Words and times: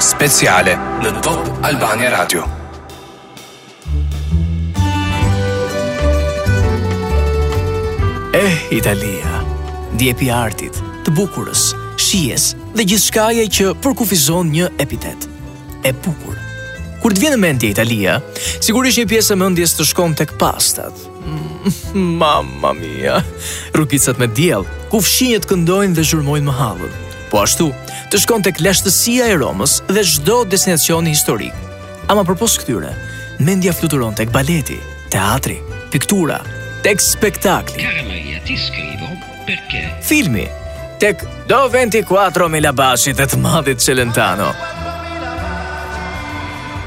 Speciale 0.00 0.72
në 1.04 1.10
Top 1.22 1.48
Albania 1.68 2.08
Radio. 2.14 2.46
Eh, 8.32 8.56
Italia, 8.72 9.42
djepi 10.00 10.30
artit, 10.32 10.78
të 11.04 11.12
bukurës, 11.20 11.66
shijes 12.00 12.54
dhe 12.72 12.88
gjithë 12.88 13.50
që 13.56 13.68
përkufizon 13.84 14.48
një 14.54 14.70
epitet. 14.80 15.28
E 15.84 15.92
bukur. 15.92 16.40
Kur 17.02 17.12
të 17.14 17.20
vjenë 17.20 17.36
mendje 17.40 17.68
Italia, 17.70 18.20
sigurisht 18.60 18.96
një 18.98 19.06
pjesë 19.12 19.36
e 19.36 19.36
mëndjes 19.44 19.76
të 19.76 19.88
shkon 19.92 20.16
të 20.16 20.30
këpastat. 20.32 21.04
Mamma 22.22 22.72
mia, 22.72 23.20
rukicat 23.74 24.18
me 24.18 24.26
djel, 24.26 24.64
ku 24.88 25.00
këndojnë 25.48 25.94
dhe 25.94 26.02
zhurmojnë 26.04 26.46
më 26.48 26.56
halën. 26.60 27.08
Po 27.30 27.38
ashtu, 27.44 27.68
të 28.10 28.18
shkon 28.24 28.42
tek 28.42 28.58
lashtësia 28.62 29.28
e 29.30 29.36
Romës 29.38 29.78
dhe 29.86 30.02
çdo 30.02 30.40
destinacion 30.50 31.06
historik. 31.06 31.54
Ama 32.10 32.24
përpos 32.26 32.56
këtyre, 32.58 32.90
mendja 33.46 33.70
fluturon 33.76 34.16
tek 34.18 34.32
baleti, 34.34 34.80
teatri, 35.14 35.60
piktura, 35.92 36.40
tek 36.82 37.00
spektakli. 37.04 37.84
Caramaria, 37.84 38.40
ti 38.46 38.56
scrivo 38.58 39.12
perché? 39.46 39.84
Filmi 40.06 40.48
tek 41.00 41.22
do 41.48 41.60
24 41.70 42.48
milabashit 42.50 43.22
e 43.24 43.28
të 43.30 43.38
madhit 43.40 43.78
të 43.78 44.52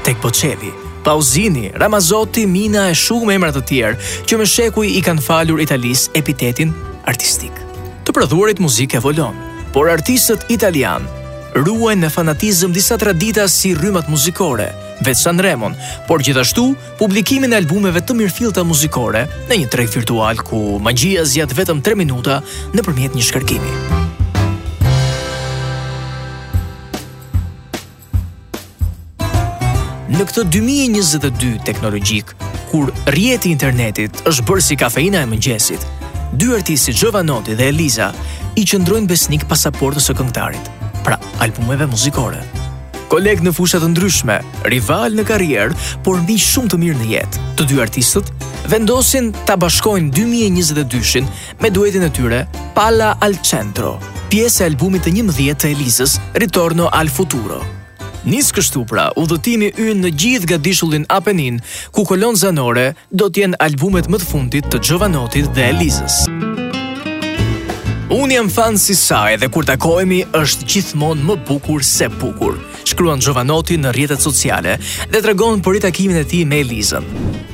Tek 0.04 0.18
poqevi, 0.20 0.68
Pauzini, 1.04 1.70
Ramazotti, 1.72 2.44
Mina 2.46 2.84
e 2.92 2.94
shumë 2.94 3.32
emra 3.38 3.48
të 3.56 3.62
tjerë 3.70 4.28
që 4.28 4.36
me 4.38 4.44
shekuj 4.46 4.86
i 4.98 5.00
kanë 5.04 5.24
falur 5.24 5.62
Italis 5.64 6.10
epitetin 6.12 6.74
artistik. 7.08 7.56
Të 8.04 8.12
prodhuarit 8.12 8.60
muzikë 8.60 9.00
volon. 9.00 9.32
volonë 9.32 9.52
por 9.74 9.88
artistët 9.90 10.44
italian 10.54 11.02
ruajnë 11.58 12.04
me 12.06 12.08
fanatizëm 12.14 12.70
disa 12.74 12.94
tradita 12.98 13.48
si 13.50 13.72
rrymat 13.74 14.06
muzikore, 14.10 14.68
vetë 15.06 15.18
San 15.18 15.40
Remon, 15.42 15.74
por 16.06 16.22
gjithashtu 16.22 16.68
publikimin 17.00 17.50
e 17.54 17.58
albumeve 17.58 17.98
të 18.06 18.14
mirëfilta 18.20 18.62
muzikore 18.66 19.24
në 19.50 19.58
një 19.60 19.68
trek 19.74 19.90
virtual 19.96 20.38
ku 20.46 20.60
magjia 20.82 21.24
zjatë 21.26 21.58
vetëm 21.58 21.80
3 21.86 21.98
minuta 21.98 22.36
në 22.74 22.84
përmjet 22.86 23.16
një 23.18 23.26
shkarkimi. 23.26 23.74
Në 30.14 30.28
këtë 30.30 30.46
2022 30.54 31.50
teknologjik, 31.70 32.30
kur 32.70 32.94
rjeti 33.10 33.50
internetit 33.54 34.22
është 34.22 34.46
bërë 34.46 34.66
si 34.70 34.78
kafeina 34.78 35.26
e 35.26 35.30
mëngjesit, 35.34 35.86
dy 36.38 36.54
artisti 36.58 36.94
Gjovanoti 36.94 37.54
dhe 37.58 37.70
Eliza 37.74 38.08
i 38.58 38.64
qëndrojnë 38.68 39.08
besnik 39.10 39.44
pasaportës 39.50 40.08
së 40.10 40.14
këngëtarit, 40.18 40.68
pra 41.04 41.16
albumeve 41.44 41.88
muzikore. 41.90 42.40
Koleg 43.10 43.42
në 43.44 43.52
fusha 43.54 43.78
të 43.82 43.88
ndryshme, 43.92 44.36
rival 44.72 45.14
në 45.14 45.24
karrierë, 45.28 45.76
por 46.06 46.18
mbi 46.22 46.38
shumë 46.40 46.70
të 46.72 46.78
mirë 46.82 46.98
në 47.02 47.10
jetë. 47.12 47.42
Të 47.58 47.66
dy 47.70 47.78
artistët 47.84 48.30
vendosin 48.70 49.28
ta 49.46 49.56
bashkojnë 49.60 50.10
2022-shin 50.16 51.28
me 51.62 51.70
duetin 51.70 52.06
e 52.06 52.10
tyre 52.16 52.42
Pala 52.74 53.12
al 53.22 53.36
Centro, 53.46 53.96
pjesë 54.32 54.64
e 54.64 54.70
albumit 54.72 55.04
të 55.06 55.12
11 55.20 55.58
të 55.62 55.70
Elizës, 55.74 56.16
Ritorno 56.40 56.88
al 56.90 57.10
Futuro. 57.14 57.60
Nisë 58.24 58.56
kështu 58.56 58.86
pra, 58.88 59.10
udhëtimi 59.20 59.72
ynë 59.76 59.98
në 60.00 60.12
gjithë 60.16 60.50
ga 60.54 60.58
dishullin 60.64 61.04
Apenin, 61.12 61.60
ku 61.92 62.06
kolon 62.08 62.38
zanore 62.40 62.94
do 63.12 63.28
t'jen 63.28 63.54
albumet 63.60 64.08
më 64.10 64.22
të 64.22 64.32
fundit 64.32 64.72
të 64.72 64.80
Gjovanotit 64.80 65.52
dhe 65.54 65.68
Elizës. 65.74 66.22
Unë 68.24 68.38
jam 68.38 68.46
fan 68.48 68.78
si 68.80 68.94
saj 68.96 69.34
dhe 69.36 69.48
kur 69.52 69.66
takojemi 69.68 70.22
është 70.38 70.66
gjithmonë 70.72 71.24
më 71.28 71.34
bukur 71.48 71.82
se 71.84 72.06
bukur, 72.14 72.54
shkruan 72.88 73.20
Gjovanoti 73.26 73.76
në 73.76 73.90
rjetet 73.92 74.22
sociale 74.24 74.78
dhe 74.78 75.18
të 75.20 75.26
regonë 75.28 75.60
për 75.66 75.76
i 75.76 75.82
takimin 75.84 76.22
e 76.22 76.22
ti 76.30 76.40
me 76.48 76.62
Elizën. 76.64 77.04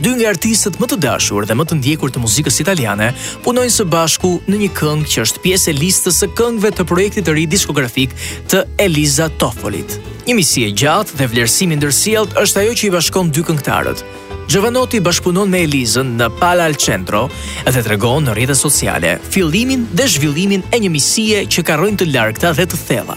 Dy 0.05 0.13
nga 0.21 0.29
artistët 0.31 0.79
më 0.79 0.91
të 0.93 1.01
dashur 1.03 1.49
dhe 1.51 1.57
më 1.59 1.67
të 1.73 1.81
ndjekur 1.81 2.15
të 2.15 2.23
muzikës 2.23 2.61
italiane 2.63 3.09
punojnë 3.43 3.75
së 3.81 3.89
bashku 3.97 4.33
në 4.47 4.61
një 4.63 4.71
këngë 4.79 5.11
që 5.11 5.25
është 5.27 5.43
pjesë 5.49 5.75
e 5.75 5.77
listës 5.83 6.23
së 6.23 6.31
këngëve 6.39 6.75
të 6.77 6.87
projektit 6.95 7.27
të 7.27 7.35
ri 7.35 7.49
diskografik 7.51 8.15
të 8.55 8.63
Eliza 8.87 9.27
Toffolit. 9.43 9.99
Një 10.29 10.39
misi 10.39 10.69
e 10.69 10.71
gjatë 10.85 11.19
dhe 11.19 11.31
vlerësimi 11.35 11.81
ndërsielt 11.83 12.39
është 12.47 12.63
ajo 12.63 12.79
që 12.79 12.91
i 12.93 12.97
bashkon 13.01 13.35
dy 13.35 13.43
këngëtarët, 13.49 14.07
Gjovanoti 14.51 14.99
bashkëpunon 14.99 15.47
me 15.47 15.61
Elizën 15.63 16.09
në 16.19 16.27
Al 16.43 16.73
Centro 16.75 17.29
dhe 17.63 17.71
të 17.85 17.91
regonë 17.93 18.25
në 18.29 18.33
rrjetës 18.35 18.63
sociale 18.67 19.13
fillimin 19.31 19.85
dhe 19.95 20.07
zhvillimin 20.11 20.65
e 20.75 20.81
një 20.83 20.91
misie 20.91 21.45
që 21.47 21.63
ka 21.69 21.77
rojnë 21.79 22.01
të 22.01 22.09
larkta 22.11 22.51
dhe 22.59 22.65
të 22.67 22.81
thella. 22.87 23.15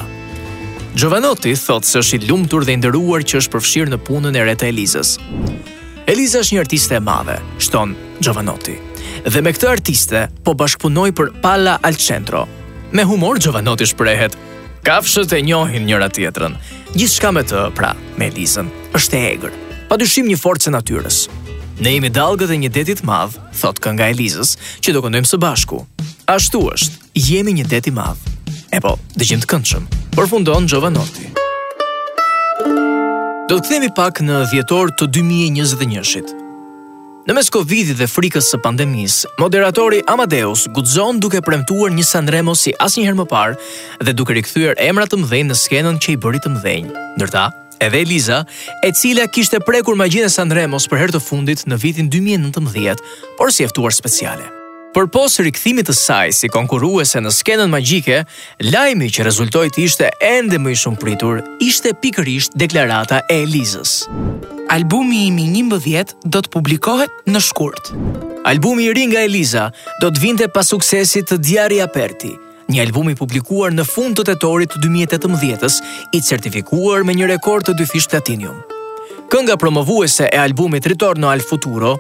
Gjovanoti 0.94 1.56
thotë 1.58 1.90
se 1.90 2.00
është 2.04 2.18
i 2.20 2.28
lumtur 2.30 2.66
dhe 2.68 2.76
ndëruar 2.84 3.26
që 3.26 3.42
është 3.42 3.54
përfshirë 3.56 3.94
në 3.96 4.00
punën 4.06 4.38
e 4.38 4.46
reta 4.46 4.70
Elizës. 4.70 5.16
Eliza 6.06 6.44
është 6.44 6.56
një 6.60 6.64
artiste 6.68 7.00
e 7.00 7.02
madhe, 7.02 7.40
shton 7.58 7.98
Gjovanoti, 8.22 8.78
dhe 9.26 9.42
me 9.42 9.56
këtë 9.58 9.72
artiste 9.74 10.28
po 10.46 10.54
bashkëpunoj 10.54 11.10
për 11.18 11.34
Pala 11.42 11.80
Al 11.82 11.98
Centro. 11.98 12.46
Me 12.94 13.10
humor 13.10 13.42
Gjovanoti 13.42 13.90
shprehet, 13.90 14.38
kafshët 14.86 15.34
e 15.34 15.42
njohin 15.50 15.90
njëra 15.90 16.14
tjetrën, 16.14 16.62
gjithë 16.94 17.18
shka 17.18 17.34
me 17.34 17.42
të, 17.50 17.70
pra, 17.74 17.96
me 18.22 18.30
Elizën, 18.30 18.70
është 18.94 19.18
e 19.18 19.28
egrë 19.34 19.63
pa 19.94 20.00
dyshim 20.02 20.26
një 20.26 20.40
forcë 20.42 20.72
natyres. 20.74 21.28
Ne 21.78 21.92
jemi 21.94 22.10
dalgët 22.10 22.50
e 22.50 22.56
një 22.58 22.70
detit 22.74 23.04
madh, 23.06 23.36
thot 23.60 23.78
kënga 23.78 24.08
e 24.10 24.16
Elizës, 24.16 24.56
që 24.82 24.94
do 24.96 25.04
këndojmë 25.06 25.30
së 25.30 25.38
bashku. 25.44 25.84
Ashtu 26.34 26.64
është, 26.72 27.12
jemi 27.22 27.54
një 27.60 27.68
detit 27.76 27.94
madh. 27.94 28.18
E 28.74 28.80
po, 28.82 28.96
gjimë 29.22 29.46
të 29.46 29.52
këndshëm. 29.54 29.86
Përfundon 30.18 30.66
Giovanotti. 30.66 31.28
Do 33.52 33.60
të 33.60 33.62
themi 33.70 33.92
pak 33.94 34.24
në 34.26 34.40
dhjetor 34.56 34.90
të 34.98 35.12
2021-shit. 35.14 36.34
Në 37.30 37.38
mes 37.38 37.54
Covidit 37.54 38.02
dhe 38.02 38.10
frikës 38.10 38.50
së 38.50 38.58
pandemis, 38.66 39.20
moderatori 39.38 40.02
Amadeus 40.10 40.66
gudzon 40.74 41.22
duke 41.22 41.44
premtuar 41.46 41.94
një 41.94 42.04
Sanremo 42.08 42.58
si 42.58 42.74
asnjëherë 42.82 43.20
më 43.22 43.30
parë 43.30 43.62
dhe 44.10 44.18
duke 44.18 44.34
rikthyer 44.42 44.74
emra 44.90 45.06
të 45.08 45.22
mdhenjë 45.22 45.52
në 45.54 45.62
skenën 45.62 46.02
që 46.02 46.16
i 46.18 46.22
bëri 46.26 46.42
të 46.48 46.56
mëdhenj. 46.58 46.90
Ndërta, 47.22 47.46
edhe 47.80 47.98
Eliza, 48.00 48.46
e 48.84 48.92
cila 48.94 49.28
kishte 49.28 49.60
prekur 49.66 49.98
magjinë 50.00 50.28
e 50.30 50.34
Sanremos 50.34 50.88
për 50.90 51.04
herë 51.04 51.16
të 51.18 51.22
fundit 51.24 51.64
në 51.70 51.80
vitin 51.82 52.10
2019, 52.12 53.02
por 53.40 53.52
si 53.54 53.66
eftuar 53.68 53.96
speciale. 53.96 54.46
Për 54.94 55.08
posë 55.10 55.48
rikëthimit 55.48 55.88
të 55.90 55.94
saj 55.98 56.32
si 56.38 56.50
konkuruese 56.54 57.18
në 57.24 57.32
skenën 57.34 57.70
magjike, 57.74 58.20
lajmi 58.70 59.08
që 59.10 59.26
rezultojt 59.26 59.74
të 59.74 59.86
ishte 59.88 60.12
ende 60.22 60.60
më 60.62 60.76
i 60.76 60.78
shumë 60.78 61.02
pritur, 61.02 61.40
ishte 61.66 61.96
pikërisht 61.98 62.54
deklarata 62.62 63.24
e 63.26 63.40
Elizës. 63.48 64.04
Albumi 64.74 65.24
i 65.26 65.34
mi 65.34 65.48
një 65.50 65.66
mbëdhjet 65.72 66.14
do 66.30 66.44
të 66.46 66.54
publikohet 66.54 67.26
në 67.26 67.42
shkurt. 67.42 67.90
Albumi 68.46 68.86
i 68.86 68.94
ri 68.94 69.08
nga 69.10 69.26
Eliza 69.26 69.66
do 70.02 70.12
të 70.14 70.22
vinte 70.28 70.50
pas 70.54 70.70
suksesit 70.70 71.30
të 71.34 71.42
i 71.78 71.82
Aperti, 71.82 72.36
një 72.72 72.84
album 72.86 73.10
i 73.12 73.16
publikuar 73.18 73.74
në 73.76 73.86
fund 73.88 74.16
të 74.18 74.26
tetorit 74.32 74.72
të 74.74 74.82
2018-s, 74.86 75.82
i 76.16 76.22
certifikuar 76.24 77.04
me 77.04 77.16
një 77.18 77.30
rekord 77.34 77.68
të 77.68 77.76
dyfish 77.80 78.10
platinium. 78.12 78.62
Kënga 79.34 79.56
promovuese 79.58 80.28
e 80.30 80.38
albumit 80.38 80.86
Ritorno 80.92 81.30
al 81.34 81.42
Futuro 81.42 81.96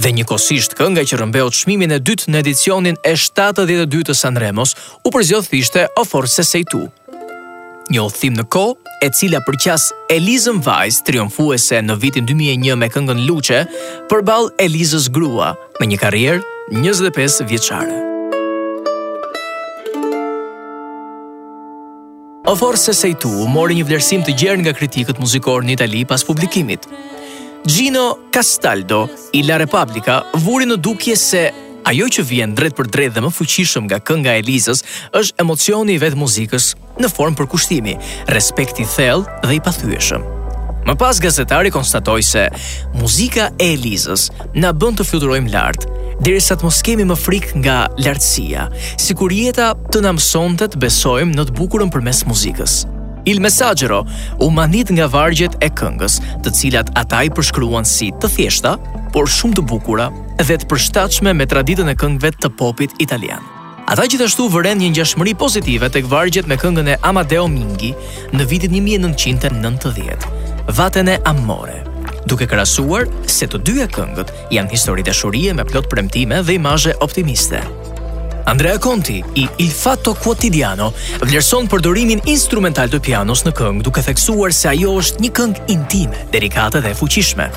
dhe 0.00 0.08
njëkohësisht 0.16 0.72
kënga 0.78 1.02
që 1.08 1.18
rëmbeot 1.20 1.52
çmimin 1.54 1.92
e 1.92 1.98
dytë 2.00 2.32
në 2.32 2.40
edicionin 2.44 2.96
e 3.04 3.12
72 3.12 4.06
të 4.08 4.16
Sanremos 4.16 4.72
u 5.04 5.12
përzgjodh 5.12 5.50
thjeshte 5.50 5.84
O 6.00 6.06
Forse 6.08 6.46
Sei 6.48 6.64
Tu. 6.70 6.80
Një 7.92 8.02
othim 8.04 8.34
në 8.36 8.46
ko 8.52 8.62
e 9.04 9.08
cila 9.14 9.40
përqas 9.46 9.90
Elizën 10.12 10.60
Vajs 10.64 11.02
triumfuese 11.08 11.80
në 11.84 11.96
vitin 12.02 12.28
2001 12.28 12.76
me 12.76 12.88
këngën 12.92 13.24
Luce, 13.28 13.64
përball 14.10 14.48
Elizës 14.60 15.10
grua 15.12 15.54
me 15.80 15.88
një 15.92 16.00
karrierë 16.04 16.70
25 16.76 17.44
vjeçare. 17.48 18.14
O 22.48 22.54
forse 22.56 22.92
sei 22.96 23.12
tu 23.12 23.28
mori 23.44 23.74
një 23.76 23.84
vlerësim 23.90 24.22
të 24.24 24.32
gjerë 24.40 24.58
nga 24.62 24.72
kritikët 24.72 25.18
muzikor 25.20 25.66
në 25.68 25.74
Itali 25.74 25.98
pas 26.08 26.22
publikimit. 26.24 26.86
Gino 27.68 28.04
Castaldo 28.32 29.02
i 29.36 29.42
La 29.44 29.58
Repubblica 29.60 30.22
vuri 30.46 30.64
në 30.70 30.78
dukje 30.80 31.18
se 31.20 31.42
ajo 31.92 32.08
që 32.16 32.24
vjen 32.30 32.56
drejt 32.56 32.78
për 32.80 32.88
drejt 32.96 33.16
dhe 33.18 33.24
më 33.26 33.32
fuqishëm 33.36 33.84
nga 33.90 34.00
kënga 34.00 34.38
e 34.40 34.46
Lizës 34.48 34.80
është 35.20 35.44
emocioni 35.44 35.98
i 35.98 36.00
vetë 36.00 36.22
muzikës 36.24 36.72
në 37.04 37.12
formë 37.12 37.42
përkushtimi, 37.42 37.98
respekti 38.32 38.88
thellë 38.96 39.44
dhe 39.44 39.54
i 39.60 39.64
pathyeshëm. 39.68 40.28
Më 40.88 40.96
pas 40.96 41.18
gazetari 41.20 41.68
konstatoi 41.68 42.22
se 42.24 42.46
muzika 42.96 43.50
e 43.60 43.74
Elizës 43.76 44.30
na 44.56 44.70
bën 44.72 44.94
të 44.96 45.04
fluturojmë 45.04 45.50
lart, 45.52 45.82
derisa 46.24 46.56
të 46.56 46.64
mos 46.64 46.78
kemi 46.86 47.04
më 47.10 47.16
frikë 47.20 47.60
nga 47.60 47.74
lartësia, 48.00 48.64
sikur 48.96 49.34
jeta 49.36 49.74
të 49.92 50.00
na 50.06 50.14
mësonte 50.16 50.64
të 50.72 50.80
besojmë 50.86 51.36
në 51.36 51.44
të 51.50 51.56
bukurën 51.58 51.92
përmes 51.92 52.22
muzikës. 52.30 52.78
Il 53.28 53.42
Messaggero 53.44 54.00
u 54.40 54.48
manit 54.48 54.88
nga 54.96 55.10
vargjet 55.12 55.58
e 55.60 55.68
këngës, 55.68 56.16
të 56.40 56.54
cilat 56.56 56.94
ata 56.96 57.20
i 57.28 57.34
përshkruan 57.36 57.84
si 57.84 58.08
të 58.16 58.32
thjeshta, 58.38 58.78
por 59.12 59.28
shumë 59.28 59.58
të 59.60 59.66
bukura 59.68 60.08
dhe 60.40 60.56
të 60.56 60.70
përshtatshme 60.72 61.36
me 61.36 61.44
traditën 61.52 61.92
e 61.92 61.98
këngëve 62.00 62.32
të 62.38 62.54
popit 62.56 62.96
italian. 62.96 63.44
Ata 63.88 64.08
gjithashtu 64.08 64.48
vëren 64.52 64.80
një 64.80 64.94
ngjashmëri 64.96 65.36
pozitive 65.36 65.88
tek 65.92 66.08
vargjet 66.08 66.48
me 66.48 66.56
këngën 66.56 66.94
e 66.96 66.98
Amadeo 67.10 67.44
Mingi 67.48 67.92
në 68.32 68.48
vitin 68.48 68.80
1990 68.80 70.47
e 71.04 71.20
Amore, 71.22 71.82
duke 72.28 72.44
krasuar 72.46 73.08
se 73.26 73.46
të 73.48 73.58
dyja 73.64 73.86
këngët 73.88 74.30
janë 74.52 74.70
histori 74.74 75.02
dashurie 75.04 75.52
me 75.56 75.64
plot 75.64 75.88
premtime 75.88 76.42
dhe 76.44 76.54
imazhe 76.58 76.92
optimiste. 77.00 77.60
Andrea 78.46 78.78
Conti 78.78 79.22
i 79.34 79.46
Il 79.60 79.70
Fatto 79.70 80.14
Quotidiano 80.14 80.92
vlerëson 81.20 81.68
përdorimin 81.68 82.20
instrumental 82.28 82.88
të 82.88 83.00
pianos 83.04 83.42
në 83.46 83.52
këngë 83.56 83.82
duke 83.84 84.04
theksuar 84.08 84.52
se 84.56 84.68
ajo 84.70 84.92
është 85.00 85.24
një 85.24 85.30
këngë 85.36 85.66
intime, 85.72 86.22
delikate 86.32 86.80
dhe 86.84 86.94
fuqishme. 86.96 87.48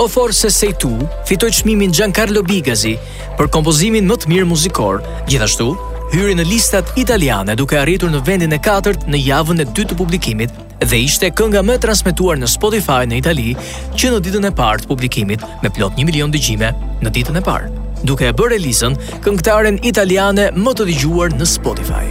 O 0.00 0.08
forse 0.08 0.50
sei 0.50 0.72
tu 0.74 0.92
fitoi 1.28 1.52
çmimin 1.52 1.92
Giancarlo 1.92 2.42
Bigazi 2.44 2.96
për 3.38 3.48
kompozimin 3.54 4.08
më 4.08 4.20
të 4.24 4.32
mirë 4.34 4.48
muzikor. 4.50 5.02
Gjithashtu, 5.28 5.68
hyri 6.16 6.34
në 6.36 6.48
listat 6.50 6.96
italiane 7.00 7.56
duke 7.56 7.78
arritur 7.80 8.10
në 8.12 8.24
vendin 8.26 8.56
e 8.56 8.60
4 8.60 9.04
në 9.08 9.24
javën 9.28 9.64
e 9.64 9.72
2 9.72 9.90
të 9.92 9.96
publikimit 10.00 10.63
dhe 10.82 10.98
ishte 11.04 11.28
kënga 11.30 11.62
më 11.64 11.76
transmetuar 11.84 12.38
në 12.40 12.48
Spotify 12.50 13.04
në 13.08 13.20
Itali 13.20 13.52
që 13.94 14.10
në 14.12 14.20
ditën 14.26 14.48
e 14.48 14.52
parë 14.58 14.82
të 14.82 14.90
publikimit 14.90 15.44
me 15.62 15.70
plot 15.70 15.98
1 16.00 16.08
milion 16.08 16.32
dëgjime 16.34 16.70
në 17.04 17.12
ditën 17.14 17.38
e 17.38 17.44
parë, 17.46 17.70
duke 18.02 18.26
e 18.30 18.34
bërë 18.34 18.58
Elisën 18.58 18.96
këngëtaren 19.24 19.78
italiane 19.86 20.48
më 20.58 20.74
të 20.74 20.88
dëgjuar 20.90 21.36
në 21.38 21.46
Spotify. 21.48 22.04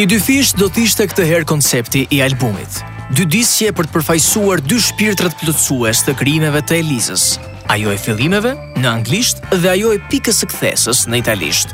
I 0.00 0.06
dy 0.08 0.16
do 0.56 0.68
të 0.72 0.86
ishte 0.86 1.06
këtë 1.10 1.24
herë 1.28 1.48
koncepti 1.50 2.06
i 2.08 2.22
albumit. 2.24 2.80
Dy 3.10 3.26
disqe 3.26 3.72
për 3.74 3.88
të 3.88 3.92
përfaqësuar 3.96 4.60
dy 4.62 4.78
shpirtrat 4.80 5.34
plotësues 5.40 6.04
të 6.06 6.14
krimeve 6.20 6.62
të 6.62 6.80
Elisës. 6.84 7.38
ajo 7.70 7.92
e 7.92 7.98
fillimeve 8.02 8.50
në 8.82 8.86
anglisht 8.90 9.42
dhe 9.62 9.68
ajo 9.70 9.92
e 9.94 10.00
pikës 10.10 10.40
së 10.42 10.46
kthesës 10.50 11.04
në 11.06 11.16
italisht. 11.22 11.68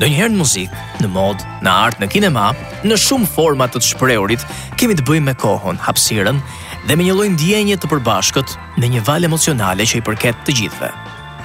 Në 0.00 0.08
një 0.10 0.28
në 0.32 0.38
muzikë, 0.40 0.84
në 1.04 1.08
mod, 1.14 1.42
në 1.62 1.70
art, 1.70 2.00
në 2.02 2.08
kinema, 2.10 2.48
në 2.86 2.96
shumë 2.98 3.28
forma 3.30 3.68
të 3.70 3.78
të 3.78 3.88
shprehurit, 3.92 4.42
kemi 4.80 4.96
të 4.98 5.04
bëjmë 5.06 5.28
me 5.28 5.34
kohën, 5.38 5.78
hapësirën 5.86 6.40
dhe 6.88 6.96
me 6.98 7.06
një 7.06 7.14
lloj 7.16 7.28
ndjenje 7.36 7.76
të 7.80 7.88
përbashkët 7.92 8.56
në 8.80 8.90
një 8.96 9.04
val 9.06 9.24
emocionale 9.28 9.86
që 9.88 10.00
i 10.00 10.04
përket 10.08 10.42
të 10.48 10.56
gjithëve. 10.58 10.90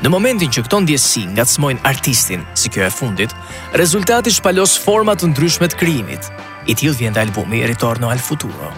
Në 0.03 0.09
momentin 0.11 0.47
që 0.51 0.63
këto 0.65 0.79
ndjesi 0.85 1.25
ngacmojnë 1.35 1.83
artistin, 1.87 2.43
si 2.55 2.71
kjo 2.73 2.85
e 2.87 2.93
fundit, 2.95 3.31
rezultati 3.79 4.31
shpalos 4.33 4.77
forma 4.83 5.11
të 5.19 5.29
ndryshme 5.33 5.67
të 5.71 5.79
krijimit. 5.81 6.31
I 6.69 6.75
tjilë 6.77 6.99
vjen 7.01 7.15
dhe 7.15 7.25
albumi 7.27 7.61
Ritorno 7.67 8.09
al 8.13 8.19
Futuro, 8.21 8.71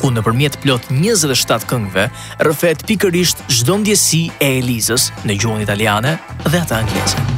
ku 0.00 0.10
nëpërmjet 0.14 0.58
plot 0.64 0.88
27 0.94 1.66
këngëve 1.70 2.08
rëfet 2.48 2.86
pikërisht 2.88 3.44
çdo 3.50 3.78
ndjesi 3.82 4.24
e 4.38 4.54
Elizës 4.62 5.10
në 5.26 5.38
gjuhën 5.40 5.66
italiane 5.68 6.16
dhe 6.48 6.64
atë 6.64 6.78
angleze. 6.82 7.37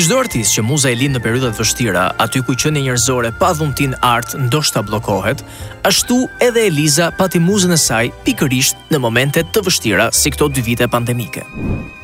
Si 0.00 0.06
çdo 0.06 0.16
artist 0.16 0.54
që 0.56 0.62
muza 0.64 0.88
e 0.88 0.96
lind 0.96 1.18
në 1.18 1.20
periudha 1.20 1.48
të 1.52 1.60
vështira, 1.60 2.02
aty 2.24 2.40
ku 2.46 2.54
qenia 2.56 2.80
njerëzore 2.86 3.34
pa 3.36 3.50
dhumbtin 3.52 3.92
art 4.00 4.32
ndoshta 4.46 4.80
bllokohet, 4.86 5.42
ashtu 5.84 6.22
edhe 6.40 6.62
Eliza 6.70 7.10
pati 7.18 7.36
muzën 7.36 7.74
e 7.76 7.76
saj 7.76 8.08
pikërisht 8.24 8.86
në 8.94 9.00
momente 9.04 9.42
të 9.44 9.62
vështira 9.66 10.06
si 10.16 10.32
këto 10.32 10.48
dy 10.56 10.64
vite 10.70 10.88
pandemike. 10.88 11.42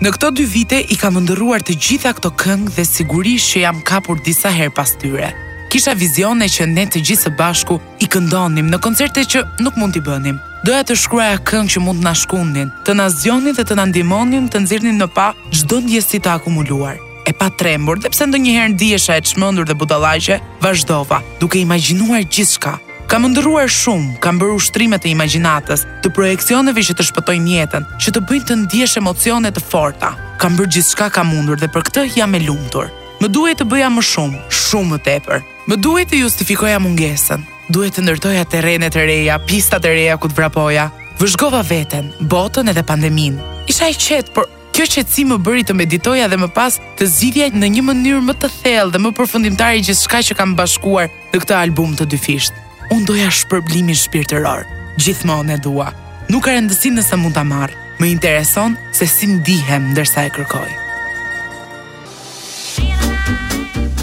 Në 0.04 0.12
këto 0.12 0.28
dy 0.36 0.44
vite 0.44 0.82
i 0.92 0.98
kam 1.00 1.16
ndërruar 1.22 1.64
të 1.64 1.78
gjitha 1.86 2.12
këto 2.18 2.34
këngë 2.42 2.74
dhe 2.76 2.84
sigurisht 2.84 3.54
që 3.54 3.64
jam 3.64 3.80
kapur 3.88 4.20
disa 4.28 4.52
herë 4.52 4.76
pas 4.76 4.92
tyre. 5.00 5.32
Kisha 5.72 5.96
vizione 5.96 6.50
që 6.52 6.68
ne 6.76 6.84
të 6.92 7.00
gjithë 7.00 7.30
së 7.30 7.34
bashku 7.40 7.80
i 8.04 8.10
këndonim 8.12 8.68
në 8.74 8.82
koncerte 8.84 9.24
që 9.24 9.44
nuk 9.64 9.80
mund 9.80 9.96
t'i 9.96 10.04
bënim. 10.04 10.36
Doja 10.68 10.84
të 10.84 11.00
shkruaja 11.00 11.40
këngë 11.48 11.72
që 11.78 11.84
mund 11.88 12.04
të 12.04 12.10
na 12.10 12.12
shkundin, 12.14 12.74
të 12.84 12.98
na 13.00 13.08
zgjonin 13.16 13.56
dhe 13.56 13.64
të 13.64 13.80
na 13.80 13.88
ndihmonin 13.88 14.52
të 14.52 14.66
nxirrnim 14.66 15.00
në 15.00 15.08
pa 15.16 15.30
çdo 15.48 15.80
ndjesi 15.80 16.20
të 16.20 16.36
akumuluar 16.36 17.05
e 17.26 17.32
pa 17.34 17.48
trembur 17.50 17.98
dhe 17.98 18.08
pse 18.12 18.24
ndonjëherë 18.30 18.72
ndihesha 18.74 19.16
e 19.18 19.22
çmendur 19.26 19.66
dhe 19.66 19.74
budallaqe, 19.80 20.36
vazhdova, 20.62 21.18
duke 21.42 21.58
imagjinuar 21.58 22.22
gjithçka. 22.24 22.76
Kam 23.10 23.26
ndëruar 23.30 23.70
shumë, 23.70 24.16
kam 24.22 24.38
bërë 24.38 24.54
ushtrime 24.58 24.98
të 24.98 25.10
imagjinatës, 25.12 25.82
të 26.02 26.10
projeksioneve 26.14 26.82
që 26.88 26.94
të 26.98 27.06
shpëtojnë 27.06 27.52
jetën, 27.56 27.84
që 28.02 28.14
të 28.14 28.22
bëjnë 28.30 28.46
të 28.46 28.56
ndihesh 28.64 28.96
emocione 29.02 29.50
të 29.54 29.62
forta. 29.62 30.12
Kam 30.42 30.56
bërë 30.58 30.72
gjithçka 30.76 31.08
kam 31.14 31.30
mundur 31.34 31.58
dhe 31.60 31.68
për 31.74 31.86
këtë 31.88 32.04
jam 32.18 32.34
e 32.38 32.42
lumtur. 32.46 32.90
Më 33.22 33.30
duhet 33.32 33.62
të 33.62 33.66
bëja 33.70 33.90
më 33.94 34.02
shumë, 34.10 34.40
shumë 34.62 34.90
më 34.94 34.98
tepër. 35.06 35.44
Më 35.70 35.78
duhet 35.82 36.10
të 36.10 36.22
justifikoja 36.22 36.82
mungesën. 36.82 37.46
Duhet 37.72 37.94
të 37.98 38.04
ndërtoja 38.06 38.42
terrenet 38.50 38.98
e 38.98 39.06
reja, 39.08 39.38
pistat 39.48 39.86
e 39.86 39.94
reja 39.94 40.18
ku 40.18 40.28
të 40.30 40.36
vrapoja. 40.38 40.90
Vëzhgova 41.22 41.62
veten, 41.64 42.10
botën 42.20 42.68
edhe 42.74 42.82
pandeminë. 42.86 43.40
Isha 43.70 43.88
i 43.90 43.94
qetë, 43.96 44.34
por 44.34 44.46
Kjo 44.76 44.84
qetësi 44.92 45.22
më 45.24 45.36
bëri 45.40 45.62
të 45.64 45.72
meditoja 45.72 46.26
dhe 46.28 46.36
më 46.36 46.46
pas 46.52 46.74
të 46.98 47.06
zgjidhja 47.08 47.46
në 47.56 47.68
një 47.78 47.82
mënyrë 47.86 48.24
më 48.26 48.34
të 48.42 48.50
thellë 48.58 48.90
dhe 48.92 49.00
më 49.00 49.12
përfundimtare 49.16 49.78
gjithçka 49.86 50.18
që 50.28 50.36
kam 50.36 50.52
bashkuar 50.58 51.06
në 51.32 51.40
këtë 51.40 51.56
album 51.62 51.94
të 51.96 52.04
dyfisht. 52.12 52.52
Unë 52.92 53.08
doja 53.08 53.30
shpërblimin 53.32 53.96
shpirtëror, 53.96 54.66
gjithmonë 55.00 55.56
e 55.56 55.58
dua. 55.64 55.88
Nuk 56.28 56.44
ka 56.44 56.52
rëndësi 56.58 56.92
nëse 56.92 57.16
mund 57.22 57.32
ta 57.38 57.46
marr. 57.48 57.72
Më 58.02 58.10
intereson 58.18 58.76
se 58.92 59.08
si 59.08 59.30
ndihem 59.38 59.94
ndërsa 59.94 60.26
e 60.28 60.34
kërkoj. 60.36 60.70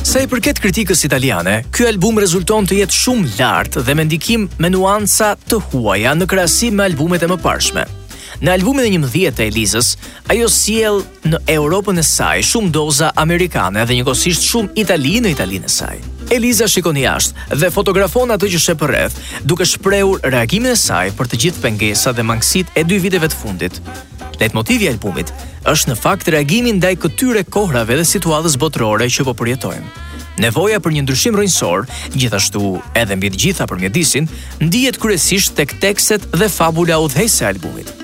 Sa 0.01 0.25
i 0.25 0.29
përket 0.29 0.57
kritikës 0.61 1.05
italiane, 1.05 1.59
ky 1.69 1.85
album 1.85 2.17
rezulton 2.17 2.65
të 2.65 2.81
jetë 2.81 2.97
shumë 3.05 3.35
lart 3.37 3.77
dhe 3.85 3.93
me 3.93 4.09
ndikim 4.09 4.49
me 4.57 4.73
nuanca 4.73 5.35
të 5.37 5.61
huaja 5.69 6.17
në 6.17 6.31
krahasim 6.33 6.81
me 6.81 6.89
albumet 6.89 7.21
e 7.21 7.37
mëparshme. 7.37 7.87
Në 8.41 8.53
albumin 8.57 8.87
e 8.87 8.91
një 8.93 9.01
mëdhjet 9.03 9.35
të 9.37 9.45
Elizës, 9.51 9.89
ajo 10.31 10.47
siel 10.49 11.01
në 11.29 11.39
Europën 11.55 11.99
e 12.01 12.05
saj 12.05 12.41
shumë 12.49 12.71
doza 12.73 13.11
Amerikane 13.23 13.83
dhe 13.85 13.97
njëkohësisht 13.99 14.47
shumë 14.49 14.73
Italinë 14.83 15.29
e 15.29 15.35
Italinë 15.35 15.69
e 15.69 15.73
saj. 15.75 15.99
Eliza 16.33 16.67
shikon 16.71 16.97
i 16.97 17.03
ashtë 17.09 17.59
dhe 17.61 17.69
fotografon 17.73 18.31
atë 18.33 18.49
që 18.55 18.61
shepër 18.63 18.95
duke 19.45 19.67
shpreur 19.67 20.17
reagimin 20.33 20.73
e 20.73 20.79
saj 20.79 21.11
për 21.17 21.29
të 21.29 21.39
gjithë 21.43 21.61
pengesa 21.67 22.13
dhe 22.15 22.25
mangësitë 22.25 22.77
e 22.79 22.85
dy 22.87 22.97
viteve 23.03 23.29
të 23.29 23.37
fundit. 23.43 23.77
Dhe 24.39 24.47
të 24.49 24.57
motivi 24.57 24.89
albumit 24.89 25.29
është 25.69 25.91
në 25.93 25.99
fakt 25.99 26.29
reagimin 26.33 26.79
daj 26.83 26.95
këtyre 27.03 27.43
kohrave 27.45 27.99
dhe 27.99 28.07
situadës 28.07 28.57
botërore 28.59 29.11
që 29.13 29.27
po 29.29 29.35
përjetojmë. 29.43 29.99
Nevoja 30.41 30.79
për 30.81 30.95
një 30.95 31.01
ndryshim 31.05 31.35
rrënjësor, 31.37 31.83
gjithashtu 32.17 32.71
edhe 32.97 33.19
mbi 33.19 33.29
të 33.35 33.41
gjitha 33.43 33.67
për 33.69 33.83
mjedisin, 33.83 34.25
ndihet 34.65 34.97
kryesisht 34.97 35.53
tek 35.59 35.75
tekstet 35.83 36.25
dhe 36.33 36.49
fabula 36.49 36.97
udhëhese 37.05 37.45
e 37.45 37.49
albumit. 37.51 37.99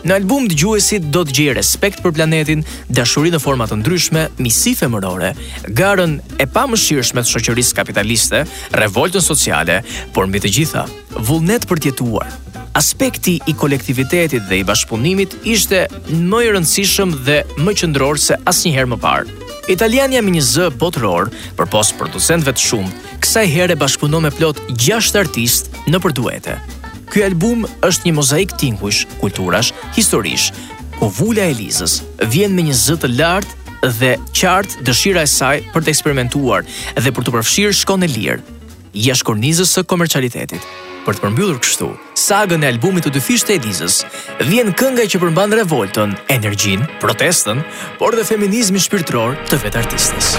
Në 0.00 0.14
album 0.16 0.46
të 0.48 0.56
gjuesit 0.56 1.08
do 1.12 1.26
të 1.28 1.34
gjejë 1.36 1.54
respekt 1.58 1.98
për 2.00 2.14
planetin, 2.16 2.62
dashuri 2.88 3.28
në 3.34 3.40
forma 3.42 3.66
të 3.68 3.76
ndryshme, 3.82 4.22
miqësi 4.40 4.72
femërore, 4.78 5.34
garën 5.76 6.14
e 6.40 6.46
pamëshirshme 6.48 7.20
të 7.20 7.28
shoqërisë 7.34 7.76
kapitaliste, 7.76 8.40
revoltën 8.80 9.20
sociale, 9.20 9.80
por 10.16 10.24
mbi 10.30 10.40
të 10.40 10.54
gjitha, 10.56 10.86
vullnet 11.28 11.68
për 11.68 11.82
të 11.84 11.90
jetuar. 11.92 12.32
Aspekti 12.80 13.34
i 13.50 13.54
kolektivitetit 13.60 14.48
dhe 14.48 14.62
i 14.62 14.64
bashkëpunimit 14.64 15.36
ishte 15.50 15.84
më 16.08 16.40
i 16.46 16.50
rëndësishëm 16.54 17.12
dhe 17.28 17.38
më 17.60 17.76
qendror 17.82 18.20
se 18.24 18.40
asnjëherë 18.48 18.94
më 18.94 19.00
parë. 19.04 19.28
Italiania 19.76 20.24
me 20.24 20.32
një 20.38 20.46
zë 20.54 20.70
botëror, 20.80 21.28
për 21.60 21.70
posë 21.70 22.00
producentve 22.00 22.56
të 22.56 22.68
shumë, 22.70 22.98
kësaj 23.26 23.46
herë 23.52 23.76
e 23.76 23.80
bashkëpunon 23.84 24.24
me 24.24 24.32
plot 24.38 24.64
6 24.80 25.12
artist 25.20 25.74
në 25.92 26.00
përduete. 26.00 26.56
Ky 27.10 27.24
album 27.26 27.64
është 27.82 28.06
një 28.06 28.12
mozaik 28.14 28.52
tingujsh, 28.60 29.00
kulturash, 29.18 29.72
historish. 29.96 30.52
Ku 30.94 31.08
po 31.08 31.08
vula 31.16 31.48
e 31.50 31.54
Lizës 31.58 31.98
vjen 32.30 32.52
me 32.54 32.62
një 32.68 32.74
zë 32.76 32.96
të 33.02 33.10
lartë 33.16 33.90
dhe 33.98 34.10
qartë 34.36 34.84
dëshira 34.86 35.24
e 35.26 35.30
saj 35.32 35.56
për 35.72 35.82
të 35.86 35.90
eksperimentuar 35.90 36.62
dhe 37.00 37.12
për 37.16 37.26
të 37.26 37.34
përfshirë 37.34 37.74
shkon 37.80 38.04
e 38.04 38.10
lirë 38.12 38.38
jashtë 39.08 39.26
kornizës 39.30 39.72
së 39.74 39.84
komercialitetit. 39.90 40.62
Për 41.06 41.16
të 41.16 41.24
përmbyllur 41.24 41.58
kështu, 41.64 41.88
sagën 42.20 42.62
e 42.62 42.70
albumit 42.70 43.08
të 43.08 43.14
dyfishtë 43.16 43.48
të 43.50 43.56
Elizës 43.58 43.96
vjen 44.44 44.70
këngaj 44.76 45.08
që 45.14 45.22
përmban 45.24 45.56
revoltën, 45.58 46.14
energjin, 46.36 46.84
protestën, 47.02 47.64
por 47.98 48.14
dhe 48.18 48.28
feminizmi 48.28 48.82
shpirtror 48.84 49.34
të 49.50 49.62
vetë 49.64 49.82
artistës 49.82 50.34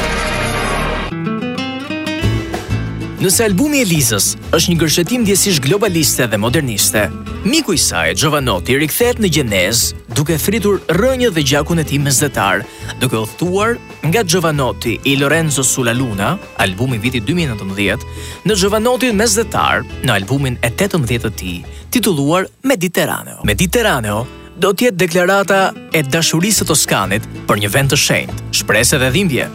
nëse 3.21 3.43
albumi 3.45 3.79
e 3.83 3.85
Lizës 3.85 4.31
është 4.55 4.71
një 4.71 4.75
gërshetim 4.81 5.23
djesish 5.27 5.59
globaliste 5.61 6.25
dhe 6.31 6.37
moderniste, 6.41 7.03
miku 7.45 7.75
i 7.75 7.77
saj, 7.77 8.15
Gjovanoti, 8.17 8.73
rikthet 8.81 9.19
në 9.21 9.29
gjenez 9.35 9.81
duke 10.17 10.39
fritur 10.41 10.79
rënjë 10.89 11.29
dhe 11.35 11.43
gjakun 11.51 11.77
e 11.77 11.85
ti 11.85 11.99
mëzdetar, 12.01 12.63
duke 13.03 13.03
duke 13.03 13.19
othuar 13.21 13.75
nga 14.09 14.23
Gjovanoti 14.25 14.95
i 15.07 15.13
Lorenzo 15.21 15.61
Sula 15.63 15.93
Luna, 15.93 16.31
albumi 16.57 16.97
viti 16.97 17.21
2019, 17.21 18.07
në 18.49 18.57
Gjovanoti 18.57 19.13
mëzdetar 19.13 19.85
në 20.01 20.15
albumin 20.15 20.57
e 20.65 20.71
18 20.73 21.21
të 21.21 21.31
ti, 21.37 21.55
tituluar 21.93 22.49
Mediterraneo. 22.65 23.43
Mediterraneo 23.45 24.25
do 24.57 24.73
tjetë 24.73 24.97
deklarata 24.97 25.67
e 25.93 26.01
dashurisë 26.03 26.63
të 26.65 26.69
Toskanit 26.73 27.29
për 27.49 27.61
një 27.63 27.71
vend 27.77 27.93
të 27.93 28.01
shenjt, 28.01 28.41
shprese 28.63 28.97
dhe 29.01 29.13
dhimbje, 29.13 29.47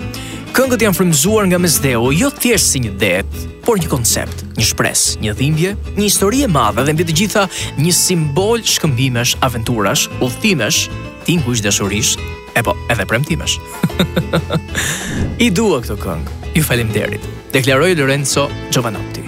këngët 0.56 0.80
janë 0.86 0.96
frymzuar 0.96 1.44
nga 1.50 1.58
Mesdheu, 1.60 2.06
jo 2.16 2.28
thjesht 2.32 2.70
si 2.72 2.80
një 2.80 2.92
det, 2.96 3.26
por 3.66 3.76
një 3.76 3.90
koncept, 3.92 4.40
një 4.56 4.64
shpresë, 4.64 5.18
një 5.20 5.34
dhimbje, 5.36 5.72
një 5.98 6.00
histori 6.06 6.40
e 6.46 6.48
madhe 6.48 6.80
dhe 6.86 6.94
mbi 6.96 7.04
të 7.10 7.16
gjitha 7.20 7.42
një 7.76 7.92
simbol 7.92 8.64
shkëmbimesh, 8.64 9.34
aventurash, 9.44 10.06
udhëtimesh, 10.24 10.80
tingujsh 11.28 11.60
dashurish, 11.66 12.14
e 12.56 12.64
po, 12.64 12.72
edhe 12.88 13.04
premtimesh. 13.12 13.58
I 15.44 15.52
dua 15.52 15.82
këtë 15.84 16.00
këngë. 16.06 16.38
Ju 16.56 16.64
faleminderit. 16.64 17.28
Deklaroi 17.52 17.92
Lorenzo 18.00 18.48
Giovanotti. 18.72 19.25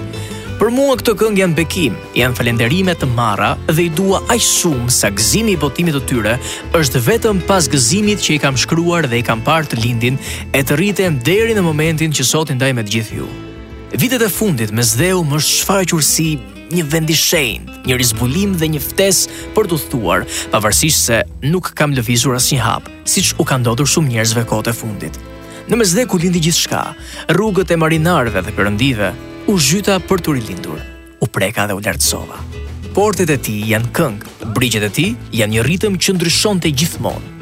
Për 0.58 0.72
mua 0.74 0.96
këtë 0.98 1.12
këngë 1.20 1.38
janë 1.38 1.54
bekim, 1.54 1.94
janë 2.18 2.34
falënderime 2.34 2.94
të 2.98 3.06
marra 3.14 3.52
dhe 3.68 3.84
i 3.84 3.90
dua 3.94 4.18
aq 4.34 4.40
shumë 4.42 4.88
sa 4.90 5.06
gëzimi 5.14 5.52
i 5.54 5.58
botimit 5.62 5.94
të 5.94 6.00
tyre 6.10 6.32
është 6.74 7.02
vetëm 7.04 7.42
pas 7.46 7.68
gëzimit 7.70 8.24
që 8.24 8.32
i 8.34 8.38
kam 8.42 8.58
shkruar 8.58 9.06
dhe 9.06 9.20
i 9.20 9.26
kam 9.28 9.44
parë 9.46 9.70
të 9.70 9.78
lindin 9.84 10.18
e 10.58 10.64
të 10.66 10.78
rriten 10.80 11.20
deri 11.28 11.54
në 11.54 11.62
momentin 11.62 12.10
që 12.10 12.26
sot 12.26 12.50
ndaj 12.56 12.72
me 12.74 12.82
të 12.88 12.94
gjithë 12.96 13.20
ju. 13.20 13.28
Vitet 14.02 14.24
e 14.26 14.30
fundit 14.38 14.74
me 14.74 14.82
Zdeu 14.82 15.22
më 15.30 15.38
shfaqur 15.46 16.02
si 16.02 16.26
një 16.74 16.88
vend 16.90 17.14
i 17.14 17.20
shenjtë, 17.22 17.78
një 17.86 18.00
rizbulim 18.02 18.58
dhe 18.58 18.72
një 18.74 18.82
ftesë 18.82 19.46
për 19.54 19.70
të 19.70 19.78
thuar, 19.94 20.26
pavarësisht 20.50 21.06
se 21.06 21.22
nuk 21.46 21.70
kam 21.78 21.94
lëvizur 21.94 22.34
asnjë 22.34 22.62
hap, 22.66 22.90
siç 23.08 23.30
u 23.38 23.46
ka 23.46 23.62
ndodhur 23.62 23.86
shumë 23.94 24.16
njerëzve 24.16 24.42
kohët 24.50 24.74
e 24.74 24.78
fundit. 24.82 25.22
Në 25.70 25.78
Mesdhe 25.78 26.08
ku 26.10 26.18
lindi 26.18 26.42
gjithçka, 26.48 26.82
rrugët 27.30 27.70
e 27.70 27.78
marinarëve 27.78 28.42
dhe 28.42 28.56
perëndive, 28.58 29.14
u 29.48 29.54
zhyta 29.56 29.94
për 30.04 30.20
të 30.20 30.32
rilindur, 30.36 30.80
u 31.24 31.26
preka 31.32 31.64
dhe 31.68 31.72
u 31.72 31.80
lartësova. 31.80 32.36
Portet 32.94 33.30
e 33.32 33.38
ti 33.40 33.54
janë 33.70 33.88
këngë, 33.96 34.32
brigjet 34.56 34.84
e 34.84 34.90
ti 34.92 35.04
janë 35.32 35.54
një 35.54 35.62
ritëm 35.64 35.94
që 35.96 36.12
ndryshon 36.18 36.60
të 36.60 36.72
gjithmonë. 36.82 37.34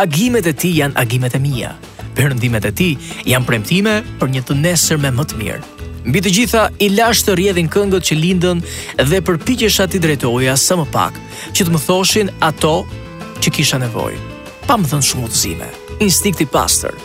Agimet 0.00 0.48
e 0.50 0.52
ti 0.58 0.72
janë 0.80 0.98
agimet 0.98 1.36
e 1.38 1.40
mija, 1.42 1.70
përëndimet 2.18 2.66
e 2.66 2.72
ti 2.80 2.88
janë 3.30 3.46
premtime 3.46 3.92
për 4.18 4.32
një 4.34 4.42
të 4.48 4.56
nesër 4.64 4.98
me 5.02 5.12
më 5.14 5.26
të 5.30 5.38
mirë. 5.38 5.70
Mbi 6.10 6.22
të 6.26 6.32
gjitha, 6.34 6.64
i 6.82 6.88
lashtë 6.96 7.28
të 7.30 7.36
rjedhin 7.38 7.70
këngët 7.70 8.08
që 8.08 8.18
lindën 8.22 8.62
dhe 9.10 9.20
përpikesha 9.28 9.86
ti 9.92 10.00
drejtoja 10.02 10.56
sa 10.58 10.74
më 10.82 10.88
pak, 10.90 11.20
që 11.54 11.68
të 11.68 11.74
më 11.74 11.82
thoshin 11.86 12.34
ato 12.50 12.74
që 13.38 13.54
kisha 13.54 13.78
nevojë. 13.84 14.18
Pa 14.66 14.74
më 14.74 14.90
thënë 14.90 15.08
shumë 15.12 15.30
të 15.30 15.42
zime, 15.44 15.70
instikti 16.02 16.48
pastor, 16.50 16.98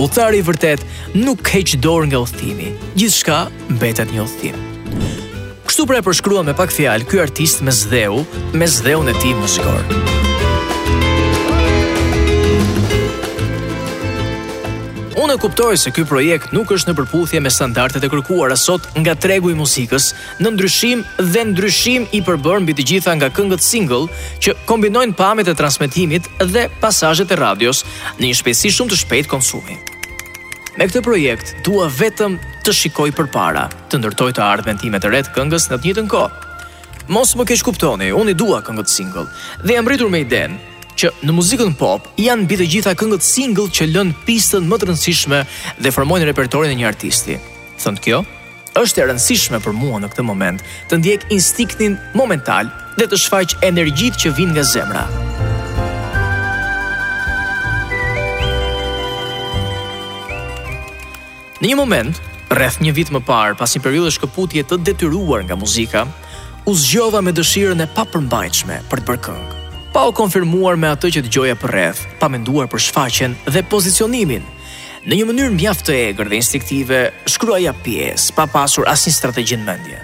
Ullëtari 0.00 0.40
i 0.40 0.44
vërtet 0.46 0.84
nuk 1.18 1.48
heq 1.52 1.74
dorë 1.84 2.08
nga 2.10 2.22
ullëthimi. 2.22 2.72
Gjithë 2.96 3.18
shka 3.18 3.40
mbetet 3.76 4.12
një 4.14 4.24
ullëthim. 4.24 4.66
Kështu 5.68 5.86
pra 5.88 6.00
e 6.02 6.06
përshkrua 6.08 6.44
me 6.46 6.54
pak 6.56 6.72
fjalë, 6.74 7.08
kjo 7.08 7.22
artist 7.26 7.64
me 7.64 7.72
zdheu, 7.76 8.24
me 8.56 8.68
zdheu 8.68 9.00
në 9.06 9.16
ti 9.22 9.32
më 9.38 10.28
Madonna 15.32 15.48
kuptoi 15.48 15.78
se 15.80 15.88
ky 15.94 16.02
projekt 16.04 16.50
nuk 16.52 16.68
është 16.74 16.92
në 16.92 16.96
përputhje 16.98 17.40
me 17.40 17.48
standardet 17.50 18.04
e 18.04 18.08
kërkuara 18.12 18.52
sot 18.60 18.84
nga 19.00 19.14
tregu 19.16 19.48
i 19.48 19.54
muzikës, 19.56 20.10
në 20.44 20.50
ndryshim 20.52 21.04
dhe 21.32 21.44
ndryshim 21.48 22.02
i 22.12 22.18
përbër 22.26 22.58
mbi 22.66 22.74
të 22.76 22.84
gjitha 22.90 23.14
nga 23.16 23.30
këngët 23.32 23.64
single 23.64 24.10
që 24.44 24.52
kombinojnë 24.68 25.16
pamjet 25.16 25.48
e 25.48 25.54
transmetimit 25.56 26.28
dhe 26.50 26.66
pasazhet 26.82 27.32
e 27.32 27.38
radios 27.40 27.80
në 28.18 28.26
një 28.28 28.38
shpejtësi 28.42 28.72
shumë 28.76 28.92
të 28.92 28.98
shpejtë 29.00 29.30
konsumi. 29.32 29.78
Me 30.76 30.88
këtë 30.90 31.02
projekt 31.06 31.54
dua 31.64 31.86
vetëm 31.88 32.34
të 32.66 32.74
shikoj 32.82 33.08
përpara, 33.22 33.70
të 33.88 34.02
ndërtoj 34.02 34.34
të 34.36 34.44
ardhmen 34.50 34.82
time 34.84 35.00
të 35.00 35.14
re 35.16 35.22
të 35.24 35.32
këngës 35.38 35.70
në 35.72 35.78
të 35.80 35.88
njëjtën 35.88 36.12
kohë. 36.12 36.52
Mos 37.08 37.32
më 37.40 37.48
keq 37.54 37.64
kuptoni, 37.70 38.12
unë 38.12 38.34
i 38.34 38.38
dua 38.44 38.60
këngët 38.68 38.92
single 38.92 39.24
dhe 39.64 39.78
jam 39.80 39.88
rritur 39.88 40.12
me 40.12 40.20
idenë 40.26 40.60
që 41.02 41.10
në 41.26 41.32
muzikën 41.34 41.72
pop 41.80 42.04
janë 42.20 42.44
mbi 42.44 42.58
të 42.60 42.66
gjitha 42.76 42.92
këngët 42.94 43.24
single 43.26 43.66
që 43.74 43.88
lënë 43.90 44.14
pistën 44.26 44.66
më 44.70 44.76
të 44.78 44.88
rëndësishme 44.90 45.38
dhe 45.82 45.90
formojnë 45.94 46.28
repertorin 46.28 46.70
e 46.70 46.76
një 46.78 46.86
artisti. 46.86 47.38
Thonë 47.82 48.02
kjo, 48.04 48.20
është 48.78 49.02
e 49.02 49.06
rëndësishme 49.10 49.58
për 49.64 49.74
mua 49.74 49.98
në 49.98 50.12
këtë 50.12 50.24
moment 50.28 50.60
të 50.88 51.00
ndjek 51.00 51.24
instiktin 51.34 51.96
momental 52.14 52.70
dhe 53.00 53.08
të 53.10 53.18
shfaq 53.18 53.56
energjitë 53.66 54.20
që 54.22 54.34
vijnë 54.36 54.54
nga 54.60 54.66
zemra. 54.70 55.04
Në 61.62 61.70
një 61.72 61.78
moment, 61.80 62.20
rreth 62.54 62.78
një 62.82 62.92
vit 63.00 63.10
më 63.14 63.20
parë, 63.26 63.56
pas 63.58 63.74
një 63.74 63.82
periudhe 63.84 64.10
shkëputje 64.14 64.62
të 64.70 64.78
detyruar 64.90 65.42
nga 65.48 65.54
muzika, 65.58 66.04
u 66.66 66.74
zgjova 66.78 67.22
me 67.26 67.34
dëshirën 67.34 67.82
e 67.86 67.88
papërmbajtshme 67.98 68.78
për 68.90 69.02
të 69.04 69.10
bërë 69.12 69.24
këngë 69.28 69.61
pa 69.92 70.06
u 70.08 70.12
konfirmuar 70.16 70.78
me 70.80 70.88
atë 70.94 71.10
që 71.16 71.22
dëgjoja 71.26 71.56
për 71.60 71.72
rreth, 71.76 72.00
pa 72.20 72.28
menduar 72.32 72.68
për 72.72 72.80
shfaqjen 72.86 73.34
dhe 73.52 73.60
pozicionimin. 73.68 74.44
Në 75.04 75.18
një 75.18 75.26
mënyrë 75.28 75.54
mjaft 75.58 75.84
të 75.88 75.96
egër 76.08 76.30
dhe 76.30 76.38
instiktive, 76.38 77.00
shkruaja 77.28 77.74
pjesë 77.84 78.34
pa 78.38 78.46
pasur 78.50 78.88
asnjë 78.88 79.14
strategji 79.18 79.58
në 79.60 79.66
mendje, 79.66 80.00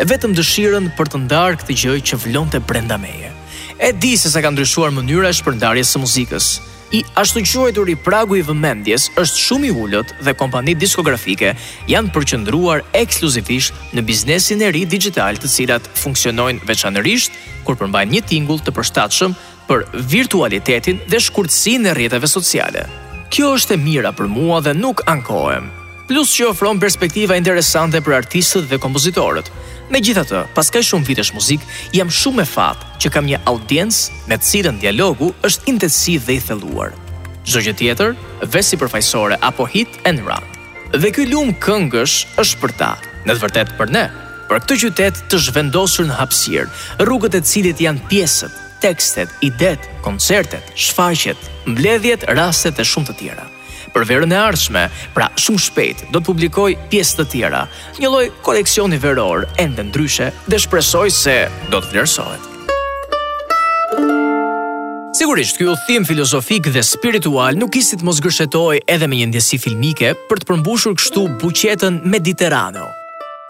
e 0.00 0.06
vetëm 0.08 0.34
dëshirën 0.38 0.88
për 0.96 1.10
të 1.12 1.20
ndarë 1.26 1.60
këtë 1.62 1.76
gjë 1.82 1.98
që 2.10 2.20
vlonte 2.24 2.62
brenda 2.64 2.96
meje. 3.02 3.32
E 3.76 3.92
di 3.92 4.14
se 4.16 4.32
sa 4.32 4.40
ka 4.40 4.52
ndryshuar 4.54 4.94
mënyra 4.96 5.28
e 5.28 5.36
shpërndarjes 5.36 5.90
së 5.92 6.00
muzikës, 6.00 6.48
i 6.92 7.02
ashtu 7.18 7.40
quajtur 7.42 7.88
i 7.90 7.96
pragu 7.98 8.36
i 8.38 8.44
vëmendjes 8.46 9.08
është 9.18 9.40
shumë 9.44 9.70
i 9.70 9.72
ullët 9.84 10.12
dhe 10.22 10.34
kompanit 10.38 10.78
diskografike 10.78 11.52
janë 11.90 12.12
përqëndruar 12.14 12.84
ekskluzivisht 13.00 13.94
në 13.96 14.04
biznesin 14.06 14.62
e 14.62 14.70
ri 14.70 14.84
digital 14.86 15.38
të 15.40 15.50
cilat 15.54 15.88
funksionojnë 16.02 16.62
veçanërisht 16.68 17.34
kur 17.66 17.74
përmbajnë 17.80 18.14
një 18.16 18.22
tingull 18.32 18.62
të 18.62 18.74
përshtatshëm 18.76 19.34
për 19.66 19.82
virtualitetin 20.14 21.00
dhe 21.10 21.18
shkurtësin 21.22 21.88
e 21.90 21.96
rjetëve 21.98 22.30
sociale. 22.30 22.86
Kjo 23.34 23.56
është 23.58 23.74
e 23.74 23.82
mira 23.82 24.12
për 24.14 24.30
mua 24.30 24.60
dhe 24.62 24.76
nuk 24.78 25.02
ankohem. 25.10 25.66
Plus 26.06 26.30
që 26.36 26.52
ofron 26.52 26.78
perspektiva 26.78 27.34
interesante 27.34 27.98
për 27.98 28.14
artistët 28.20 28.68
dhe 28.70 28.78
kompozitorët, 28.78 29.50
Me 29.86 30.00
gjitha 30.02 30.24
të, 30.26 30.40
pas 30.54 30.66
ka 30.74 30.80
shumë 30.82 31.06
vitesh 31.06 31.28
muzik, 31.34 31.62
jam 31.94 32.08
shumë 32.10 32.42
e 32.42 32.46
fatë 32.50 33.00
që 33.04 33.10
kam 33.14 33.28
një 33.28 33.38
audiencë 33.46 34.18
me 34.26 34.38
cilën 34.48 34.80
dialogu 34.82 35.28
është 35.46 35.68
intensiv 35.74 36.24
dhe 36.26 36.34
i 36.34 36.40
theluar. 36.42 36.90
Zdo 37.46 37.62
gjë 37.62 37.76
tjetër, 37.78 38.14
vesi 38.50 38.78
përfajsore 38.80 39.38
apo 39.46 39.66
hit 39.70 40.00
and 40.10 40.24
run. 40.26 40.42
Dhe 40.90 41.12
këj 41.14 41.28
lumë 41.30 41.54
këngësh 41.62 42.16
është 42.42 42.60
për 42.64 42.74
ta, 42.80 42.90
në 43.28 43.36
të 43.38 43.42
vërtet 43.44 43.74
për 43.78 43.94
ne, 43.94 44.04
për 44.50 44.58
këtë 44.64 44.80
qytet 44.82 45.22
të 45.30 45.42
zhvendosur 45.48 46.10
në 46.10 46.18
hapsirë, 46.18 46.66
rrugët 47.06 47.38
e 47.38 47.44
cilit 47.46 47.84
janë 47.86 48.08
pjesët, 48.10 48.58
tekstet, 48.82 49.30
idet, 49.46 49.86
koncertet, 50.02 50.66
shfaqet, 50.74 51.38
mbledhjet, 51.70 52.26
rastet 52.34 52.82
e 52.82 52.86
shumë 52.86 53.12
të 53.14 53.20
tjera 53.22 53.52
për 53.96 54.04
verën 54.10 54.32
e 54.32 54.36
ardhshme, 54.36 54.82
pra 55.16 55.30
shumë 55.40 55.62
shpejt 55.66 56.02
do 56.12 56.20
të 56.20 56.24
publikoj 56.28 56.68
pjesë 56.92 57.22
të 57.22 57.26
tjera, 57.32 57.62
një 58.00 58.10
lloj 58.12 58.26
koleksioni 58.44 58.98
veror 59.00 59.46
ende 59.62 59.84
ndryshe 59.88 60.28
dhe 60.52 60.60
shpresoj 60.60 61.06
se 61.16 61.38
do 61.72 61.80
të 61.80 61.94
vlerësohet. 61.94 62.52
Sigurisht, 65.16 65.56
ky 65.58 65.70
udhim 65.72 66.04
filozofik 66.04 66.68
dhe 66.74 66.82
spiritual 66.84 67.56
nuk 67.56 67.72
kishte 67.78 68.02
mos 68.04 68.20
gërshetoj 68.20 68.82
edhe 68.94 69.08
me 69.08 69.22
një 69.22 69.30
ndjesi 69.32 69.58
filmike 69.64 70.12
për 70.28 70.42
të 70.44 70.50
përmbushur 70.52 70.96
kështu 71.00 71.24
buqetën 71.40 72.02
mediterane. 72.12 72.84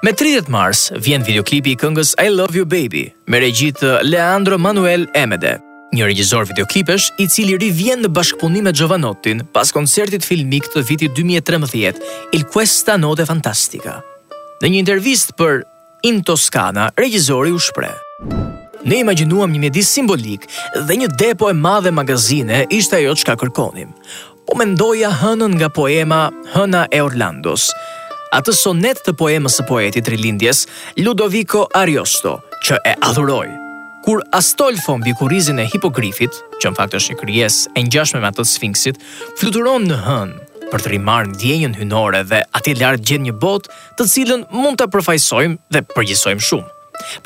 Me 0.07 0.13
30 0.15 0.51
mars 0.53 0.87
vjen 1.03 1.25
videoklipi 1.27 1.75
i 1.75 1.79
këngës 1.81 2.15
I 2.23 2.31
Love 2.31 2.55
You 2.61 2.69
Baby 2.71 3.09
me 3.27 3.43
regjitë 3.43 3.97
Leandro 4.07 4.61
Manuel 4.63 5.09
Emede, 5.17 5.57
një 5.95 6.05
regjizor 6.09 6.47
videoklipesh 6.49 7.11
i 7.23 7.29
cili 7.31 7.57
rivjen 7.61 8.03
në 8.03 8.11
bashkëpunim 8.15 8.67
me 8.67 8.73
Jovanotin 8.75 9.45
pas 9.55 9.71
koncertit 9.73 10.25
filmik 10.25 10.67
të 10.73 10.83
vitit 10.89 11.15
2013, 11.19 12.01
Il 12.35 12.45
Questa 12.45 12.97
Note 12.99 13.27
Fantastica. 13.29 14.01
Në 14.63 14.69
një 14.73 14.81
intervist 14.83 15.35
për 15.39 15.63
In 16.09 16.21
Toscana, 16.25 16.89
regjizori 16.99 17.53
u 17.53 17.59
shpre. 17.61 17.91
Ne 18.87 19.01
imaginuam 19.03 19.51
një 19.51 19.59
mjedis 19.65 19.89
simbolik 19.91 20.45
dhe 20.89 20.97
një 21.01 21.09
depo 21.19 21.49
e 21.51 21.55
madhe 21.57 21.91
magazine 21.91 22.65
ishte 22.71 22.99
ajo 23.01 23.15
që 23.19 23.27
ka 23.27 23.35
kërkonim. 23.41 23.91
Po 24.47 24.55
mendoja 24.59 25.11
hënën 25.23 25.57
nga 25.59 25.71
poema 25.75 26.21
Hëna 26.55 26.85
e 26.95 27.01
Orlandos, 27.03 27.71
atë 28.37 28.55
sonet 28.55 29.03
të 29.07 29.17
poemës 29.19 29.59
së 29.59 29.67
poetit 29.67 30.11
Rilindjes, 30.13 30.67
Ludovico 31.03 31.67
Ariosto, 31.75 32.39
që 32.67 32.79
e 32.95 32.99
adhuroj 33.03 33.47
kur 34.07 34.21
Astolfo 34.33 34.95
mbi 34.99 35.13
kurrizin 35.19 35.59
e 35.59 35.67
hipogrifit, 35.67 36.31
që 36.63 36.71
në 36.71 36.79
fakt 36.79 36.95
është 36.95 37.13
një 37.15 37.19
krijesë 37.21 37.73
e 37.77 37.83
ngjashme 37.89 38.21
me 38.23 38.29
atë 38.31 38.39
të 38.39 38.51
Sfinksit, 38.53 39.01
fluturon 39.41 39.89
në 39.91 39.97
hën 40.05 40.33
për 40.71 40.85
të 40.85 40.93
rimar 40.93 41.27
ndjenjën 41.33 41.75
hynore 41.81 42.21
dhe 42.31 42.41
ati 42.59 42.75
lart 42.79 43.03
gjen 43.09 43.27
një 43.27 43.35
botë 43.43 43.73
të 43.99 44.07
cilën 44.13 44.45
mund 44.55 44.79
të 44.79 44.87
përfaqësojmë 44.95 45.59
dhe 45.75 45.83
përgjigjsojmë 45.91 46.47
shumë. 46.49 46.71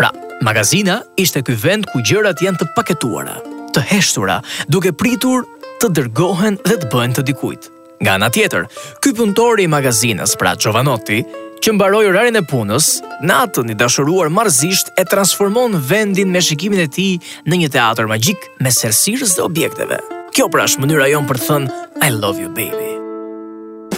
Pra, 0.01 0.09
magazina 0.45 1.03
ishte 1.21 1.45
ky 1.47 1.59
vend 1.65 1.89
ku 1.93 2.01
gjërat 2.01 2.41
janë 2.47 2.63
të 2.63 2.71
paketuara, 2.79 3.37
të 3.77 3.85
heshtura, 3.93 4.39
duke 4.73 4.95
pritur 4.97 5.45
të 5.85 5.93
dërgohen 5.99 6.57
dhe 6.65 6.79
të 6.81 6.89
bëhen 6.95 7.13
të 7.17 7.27
dikujt. 7.29 7.69
Nga 8.01 8.17
ana 8.17 8.29
tjetër, 8.33 8.65
ky 9.05 9.13
punëtori 9.13 9.67
i 9.67 9.69
magazinës, 9.69 10.33
pra 10.41 10.55
Gjovanotti, 10.57 11.21
që 11.61 11.75
mbaroi 11.77 12.07
orarin 12.09 12.39
e 12.41 12.41
punës, 12.49 12.87
natën 13.27 13.69
i 13.69 13.77
dashuruar 13.77 14.31
marrëzisht 14.33 14.95
e 14.99 15.05
transformon 15.05 15.75
vendin 15.91 16.31
me 16.33 16.41
shikimin 16.43 16.87
e 16.87 16.87
tij 16.89 17.19
në 17.45 17.59
një 17.63 17.69
teatr 17.75 18.09
magjik 18.09 18.47
me 18.65 18.73
sërsirës 18.73 19.35
dhe 19.37 19.45
objekteve. 19.45 19.99
Kjo 20.33 20.47
pra 20.49 20.65
është 20.65 20.81
mënyra 20.81 21.11
jon 21.13 21.29
për 21.29 21.41
të 21.43 21.49
thënë 21.49 22.07
I 22.07 22.17
love 22.17 22.41
you 22.41 22.49
baby. 22.57 22.87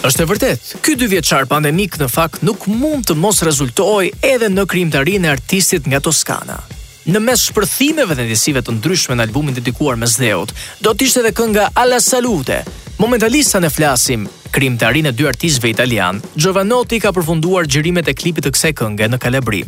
Është 0.03 0.23
e 0.25 0.29
vërtet, 0.33 0.73
ky 0.83 0.97
dy 0.99 1.07
vjeçar 1.13 1.45
pandemik 1.47 1.95
në 2.01 2.09
fakt 2.11 2.43
nuk 2.43 2.65
mund 2.67 3.07
të 3.07 3.15
mos 3.15 3.39
rezultojë 3.47 4.17
edhe 4.33 4.49
në 4.51 4.65
krijimtarinë 4.67 5.29
e 5.29 5.33
artistit 5.37 5.87
nga 5.87 6.01
Toskana. 6.03 6.59
Në 7.07 7.19
mes 7.23 7.47
shpërthimeve 7.47 8.15
dhe 8.17 8.27
ndjesive 8.27 8.59
të 8.63 8.75
ndryshme 8.81 9.15
në 9.17 9.29
albumin 9.29 9.55
dedikuar 9.55 9.95
me 9.99 10.07
Zeut, 10.11 10.51
do 10.83 10.91
të 10.91 11.07
ishte 11.07 11.23
edhe 11.23 11.33
kënga 11.37 11.69
Alla 11.79 12.03
Salute, 12.03 12.61
momentalista 12.99 13.63
ne 13.63 13.69
flasim 13.71 14.27
krim 14.53 14.77
të 14.77 14.85
arin 14.89 15.09
e 15.09 15.13
dy 15.17 15.25
artistëve 15.27 15.71
italian, 15.73 16.19
Giovanotti 16.37 16.99
ka 17.01 17.09
përfunduar 17.15 17.65
gjërimet 17.73 18.09
e 18.11 18.17
klipit 18.19 18.45
të 18.47 18.53
kse 18.55 18.71
kënge 18.77 19.07
në 19.09 19.17
Kalabri. 19.23 19.63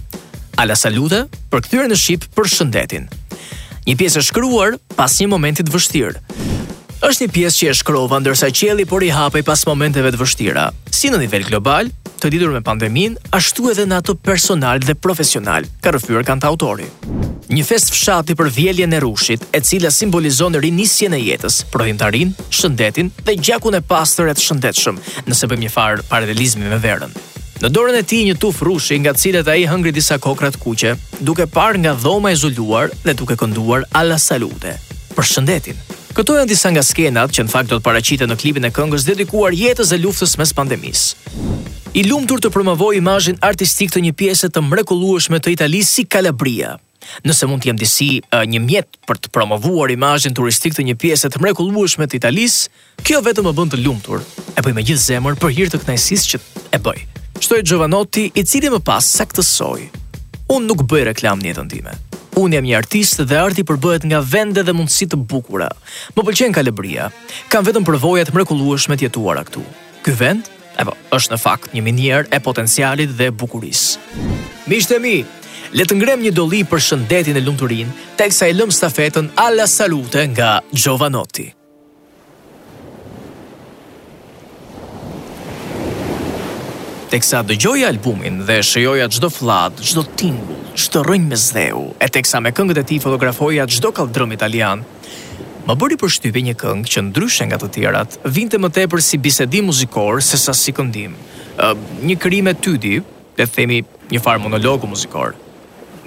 Ala 0.61 0.77
salute, 0.79 1.23
për 1.51 1.65
këtyre 1.65 1.87
në 1.89 1.97
Shqip 1.99 2.27
për 2.35 2.47
shëndetin. 2.53 3.07
Një 3.89 3.95
pjesë 3.99 4.21
e 4.21 4.27
shkruar 4.29 4.77
pas 4.97 5.17
një 5.21 5.31
momentit 5.33 5.71
vështirë. 5.73 6.21
është 7.05 7.21
një 7.25 7.31
pjesë 7.35 7.57
që 7.59 7.69
e 7.69 7.73
shkruva 7.77 8.17
ndërsa 8.19 8.47
qeli 8.57 8.85
por 8.89 9.03
i 9.05 9.09
hapej 9.13 9.43
pas 9.45 9.61
momenteve 9.67 10.09
të 10.11 10.17
vështira, 10.21 10.65
si 10.89 11.09
në 11.09 11.17
nivel 11.21 11.43
global, 11.49 11.91
të 12.25 12.31
lidur 12.33 12.49
me 12.55 12.59
pandemin, 12.65 13.15
ashtu 13.37 13.67
edhe 13.69 13.83
në 13.85 13.99
atë 13.99 14.13
personal 14.25 14.79
dhe 14.81 14.95
profesional, 14.97 15.65
ka 15.83 15.91
rëfyrë 15.93 16.23
kanë 16.25 16.47
autori. 16.49 16.87
Një 17.53 17.65
fest 17.69 17.91
fshati 17.93 18.33
për 18.39 18.47
vjelje 18.55 18.87
në 18.89 19.01
rushit, 19.03 19.43
e 19.53 19.59
cila 19.69 19.91
simbolizon 19.93 20.55
rinisjen 20.57 20.63
rinisje 20.65 21.11
në 21.13 21.19
jetës, 21.21 21.59
prodhjimtarin, 21.69 22.31
shëndetin 22.49 23.11
dhe 23.27 23.35
gjakun 23.37 23.77
e 23.77 23.81
pastër 23.91 24.31
e 24.31 24.33
të 24.35 24.41
shëndetshëm, 24.47 24.97
nëse 25.29 25.49
bëjmë 25.51 25.63
një 25.67 25.73
farë 25.75 26.05
paralelizmi 26.09 26.65
me 26.73 26.79
verën. 26.81 27.13
Në 27.61 27.69
dorën 27.75 27.99
e 28.01 28.07
ti 28.09 28.23
një 28.27 28.39
tuf 28.41 28.63
rushi 28.65 28.97
nga 29.03 29.13
cilët 29.15 29.45
a 29.47 29.55
i 29.61 29.67
hëngri 29.69 29.93
disa 29.95 30.17
kokrat 30.23 30.57
kuqe, 30.63 30.95
duke 31.21 31.45
par 31.47 31.77
nga 31.79 31.93
dhoma 31.95 32.33
e 32.33 32.39
zulluar 32.41 32.89
dhe 33.05 33.13
duke 33.15 33.37
kënduar 33.39 33.85
alla 34.01 34.17
salute. 34.19 34.73
Për 35.15 35.23
shëndetin, 35.29 35.79
Këto 36.15 36.37
janë 36.39 36.47
disa 36.47 36.69
nga 36.71 36.79
skenat 36.79 37.33
që 37.35 37.43
në 37.43 37.51
fakt 37.51 37.71
do 37.73 37.77
të 37.77 37.83
paraqiten 37.83 38.29
në 38.31 38.37
klipin 38.39 38.63
e 38.65 38.69
këngës 38.75 39.03
dedikuar 39.03 39.51
jetës 39.51 39.89
dhe 39.91 39.97
luftës 39.99 40.37
mes 40.39 40.53
pandemisë. 40.55 41.31
I 41.99 42.05
lumtur 42.07 42.39
të 42.39 42.53
promovoj 42.55 42.93
imazhin 42.95 43.35
artistik 43.43 43.91
të 43.91 43.99
një 44.05 44.13
pjese 44.19 44.47
të 44.47 44.63
mrekullueshme 44.63 45.41
të 45.43 45.51
Italisë 45.57 45.89
si 45.91 46.05
Kalabria. 46.07 46.77
Nëse 47.27 47.49
mund 47.51 47.65
të 47.65 47.69
jem 47.73 47.81
disi 47.81 48.07
një 48.31 48.61
mjet 48.63 48.95
për 49.11 49.19
të 49.25 49.33
promovuar 49.35 49.91
imazhin 49.91 50.35
turistik 50.39 50.77
të 50.79 50.87
një 50.91 50.95
pjese 51.03 51.27
të 51.35 51.43
mrekullueshme 51.43 52.07
të 52.07 52.19
Italisë, 52.21 52.63
kjo 53.03 53.19
vetëm 53.27 53.49
më 53.51 53.55
bën 53.59 53.75
të 53.75 53.81
lumtur. 53.83 54.23
E 54.55 54.63
bëj 54.63 54.71
me 54.73 54.87
gjithë 54.87 55.05
zemër 55.09 55.35
për 55.43 55.53
hir 55.57 55.67
të 55.75 55.83
kënaqësisë 55.83 56.31
që 56.37 56.41
e 56.71 56.81
bëj. 56.87 57.03
Shtoj 57.43 57.59
Giovanotti, 57.67 58.29
i 58.39 58.47
cili 58.47 58.71
më 58.71 58.79
pas 58.87 59.11
saktësoi. 59.19 59.91
Un 60.53 60.65
nuk 60.69 60.83
bëj 60.85 61.07
reklam 61.09 61.39
në 61.41 61.49
jetën 61.53 61.69
time. 61.71 61.93
Un 62.37 62.53
jam 62.53 62.65
një 62.67 62.75
artist 62.77 63.17
dhe 63.25 63.37
arti 63.41 63.63
përbëhet 63.65 64.03
nga 64.05 64.19
vende 64.21 64.61
dhe 64.65 64.75
mundësi 64.77 65.07
të 65.09 65.17
bukura. 65.31 65.71
Më 66.15 66.21
pëlqen 66.25 66.53
Kalabria. 66.53 67.07
Kam 67.49 67.65
vetëm 67.65 67.87
përvoja 67.87 68.27
të 68.27 68.35
mrekullueshme 68.35 68.93
të 68.97 69.07
jetuara 69.07 69.41
këtu. 69.47 69.63
Ky 70.05 70.13
vend, 70.21 70.51
apo 70.77 70.93
është 71.17 71.33
në 71.33 71.41
fakt 71.41 71.73
një 71.73 71.83
minier 71.87 72.29
e 72.29 72.37
potencialit 72.49 73.17
dhe 73.17 73.31
bukurisë. 73.41 74.21
Miqtë 74.69 74.99
e 74.99 75.01
mi, 75.07 75.15
le 75.73 75.83
të 75.89 75.97
ngrem 75.97 76.21
një 76.21 76.35
dolli 76.37 76.61
për 76.63 76.85
shëndetin 76.91 77.41
e 77.41 77.45
tek 77.45 77.93
teksa 78.19 78.45
i 78.49 78.53
lëm 78.53 78.69
stafetën 78.69 79.33
alla 79.47 79.65
salute 79.65 80.21
nga 80.29 80.59
Gjovanotti. 80.71 81.49
Tek 87.15 87.23
sa 87.23 87.39
dëgjoj 87.47 87.79
albumin 87.87 88.41
dhe 88.43 88.55
shëjoj 88.67 88.99
atë 89.05 89.15
gjdo 89.15 89.27
flad, 89.31 89.77
gjdo 89.79 90.01
timbu, 90.19 90.55
gjdo 90.75 91.03
rënj 91.07 91.29
me 91.31 91.37
zdeu, 91.39 91.83
e 91.95 92.09
tek 92.11 92.27
sa 92.27 92.41
me 92.43 92.51
këngët 92.51 92.81
e 92.81 92.83
ti 92.89 92.97
fotografoja 92.99 93.63
atë 93.63 93.75
gjdo 93.77 93.91
kaldrëm 93.95 94.33
italian, 94.35 94.81
më 95.63 95.75
bëri 95.79 95.95
për 96.01 96.11
shtypi 96.11 96.41
një 96.49 96.55
këngë 96.59 96.91
që 96.91 97.03
ndryshë 97.07 97.45
nga 97.47 97.59
të 97.61 97.69
tjerat, 97.77 98.17
vinte 98.35 98.59
më 98.59 98.69
tepër 98.77 99.03
si 99.07 99.15
bisedim 99.23 99.69
muzikor 99.71 100.19
se 100.27 100.35
sa 100.43 100.51
si 100.51 100.73
këndim. 100.75 101.13
Një 102.03 102.17
kërime 102.19 102.51
e 102.51 102.59
tydi, 102.67 102.95
le 103.39 103.45
themi 103.47 103.77
një 104.11 104.21
farë 104.25 104.43
monologu 104.49 104.89
muzikor. 104.91 105.37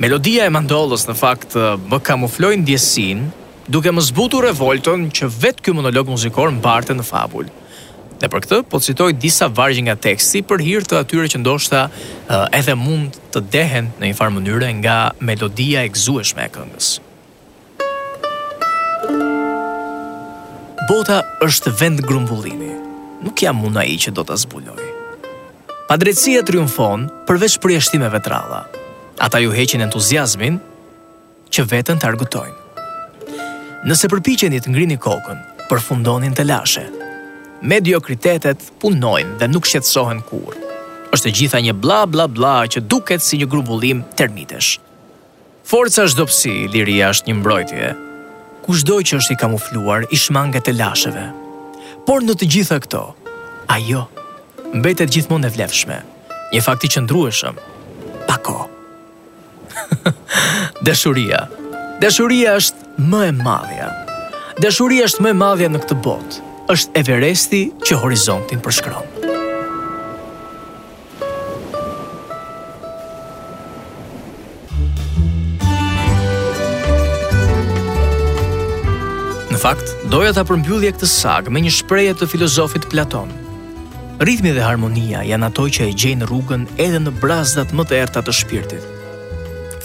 Melodia 0.05 0.45
e 0.45 0.53
mandollës 0.59 1.09
në 1.09 1.15
fakt 1.25 1.57
më 1.87 2.19
në 2.53 2.65
djesin, 2.69 3.25
duke 3.67 3.89
më 3.97 4.05
zbutu 4.11 4.43
revolton 4.45 5.09
që 5.09 5.31
vetë 5.41 5.63
kjo 5.65 5.73
monologu 5.81 6.13
muzikor 6.19 6.53
më 6.53 6.61
barte 6.69 6.93
në 6.93 7.09
fabullë. 7.15 7.55
Dhe 8.19 8.27
për 8.33 8.41
këtë 8.45 8.57
po 8.67 8.81
citoj 8.83 9.13
disa 9.23 9.47
vargje 9.55 9.85
nga 9.87 9.95
teksti 10.09 10.41
për 10.47 10.63
hir 10.67 10.83
të 10.87 10.97
atyre 11.03 11.29
që 11.31 11.39
ndoshta 11.43 11.85
uh, 11.87 12.47
edhe 12.59 12.75
mund 12.75 13.15
të 13.35 13.43
dehen 13.55 13.93
në 14.01 14.09
një 14.11 14.17
farë 14.19 14.35
mënyrë 14.41 14.71
nga 14.81 14.97
melodia 15.23 15.85
e 15.87 15.93
gëzueshme 15.95 16.43
e 16.43 16.51
këngës. 16.57 16.89
Bota 20.89 21.21
është 21.47 21.75
vend 21.79 22.03
grumbullimi. 22.09 22.73
Nuk 23.23 23.39
jam 23.43 23.61
mund 23.63 23.79
ai 23.79 23.95
që 24.01 24.13
do 24.17 24.25
ta 24.27 24.35
zbuloj. 24.41 24.83
Padrejtësia 25.89 26.43
triumfon 26.49 27.07
përveç 27.29 27.55
përjashtimeve 27.63 28.19
të 28.25 28.33
rralla. 28.35 28.65
Ata 29.25 29.39
ju 29.43 29.55
heqin 29.55 29.85
entuziazmin 29.87 30.59
që 31.55 31.69
veten 31.71 31.99
të 32.03 32.11
argëtojnë. 32.11 32.57
Nëse 33.87 34.11
përpiqeni 34.11 34.59
të 34.63 34.73
ngrini 34.75 34.97
kokën, 35.01 35.39
përfundonin 35.71 36.35
të 36.35 36.45
lashe, 36.49 36.87
Mediokritetet 37.59 38.61
punojnë 38.79 39.39
dhe 39.41 39.47
nuk 39.51 39.67
shqetsohen 39.67 40.21
kur 40.23 40.55
është 41.09 41.25
të 41.25 41.33
gjitha 41.39 41.61
një 41.67 41.73
bla 41.83 42.05
bla 42.07 42.29
bla 42.31 42.61
që 42.71 42.85
duket 42.87 43.23
si 43.25 43.39
një 43.41 43.49
grubullim 43.51 44.05
termitesh 44.17 44.77
Forca 45.67 46.05
është 46.07 46.19
dopsi, 46.21 46.53
liria 46.73 47.11
është 47.11 47.29
një 47.29 47.35
mbrojtje 47.43 47.89
Kusht 48.63 48.87
doj 48.87 49.01
që 49.03 49.19
është 49.19 49.35
i 49.35 49.41
kamufluar 49.43 50.07
i 50.15 50.19
shmanget 50.21 50.71
e 50.71 50.77
lasheve 50.79 51.27
Por 52.07 52.23
në 52.23 52.39
të 52.39 52.47
gjitha 52.55 52.79
këto, 52.87 53.03
a 53.67 53.75
jo 53.83 54.07
Mbetet 54.75 55.11
gjithmon 55.17 55.49
e 55.49 55.51
vlefshme 55.51 55.99
Një 56.55 56.63
fakti 56.63 56.93
që 56.95 57.03
ndrueshëm 57.09 57.59
Pa 58.29 58.39
ko 58.39 58.69
Dëshuria 60.87 61.43
Dëshuria 62.07 62.55
është 62.63 62.93
më 63.03 63.27
e 63.33 63.37
madhja 63.43 63.91
Dëshuria 64.63 65.09
është 65.11 65.27
më 65.27 65.35
e 65.35 65.41
madhja 65.43 65.71
në 65.75 65.83
këtë 65.87 65.99
botë 66.07 66.45
është 66.69 67.01
Everesti 67.01 67.59
që 67.89 67.97
horizontin 68.03 68.61
përshkron. 68.61 69.07
Në 79.49 79.61
fakt, 79.63 79.95
doja 80.13 80.35
ta 80.37 80.45
përmbyllje 80.49 80.93
këtë 80.99 81.09
sag 81.09 81.49
me 81.51 81.65
një 81.65 81.73
shprehje 81.81 82.19
të 82.21 82.29
filozofit 82.35 82.85
Platon. 82.93 83.33
Ritmi 84.21 84.53
dhe 84.53 84.67
harmonia 84.67 85.25
janë 85.25 85.49
ato 85.49 85.65
që 85.73 85.89
e 85.89 85.95
gjejnë 85.95 86.29
rrugën 86.29 86.69
edhe 86.77 87.01
në 87.01 87.15
brazdat 87.23 87.73
më 87.73 87.87
të 87.89 88.01
errta 88.05 88.21
të 88.27 88.35
shpirtit. 88.43 88.87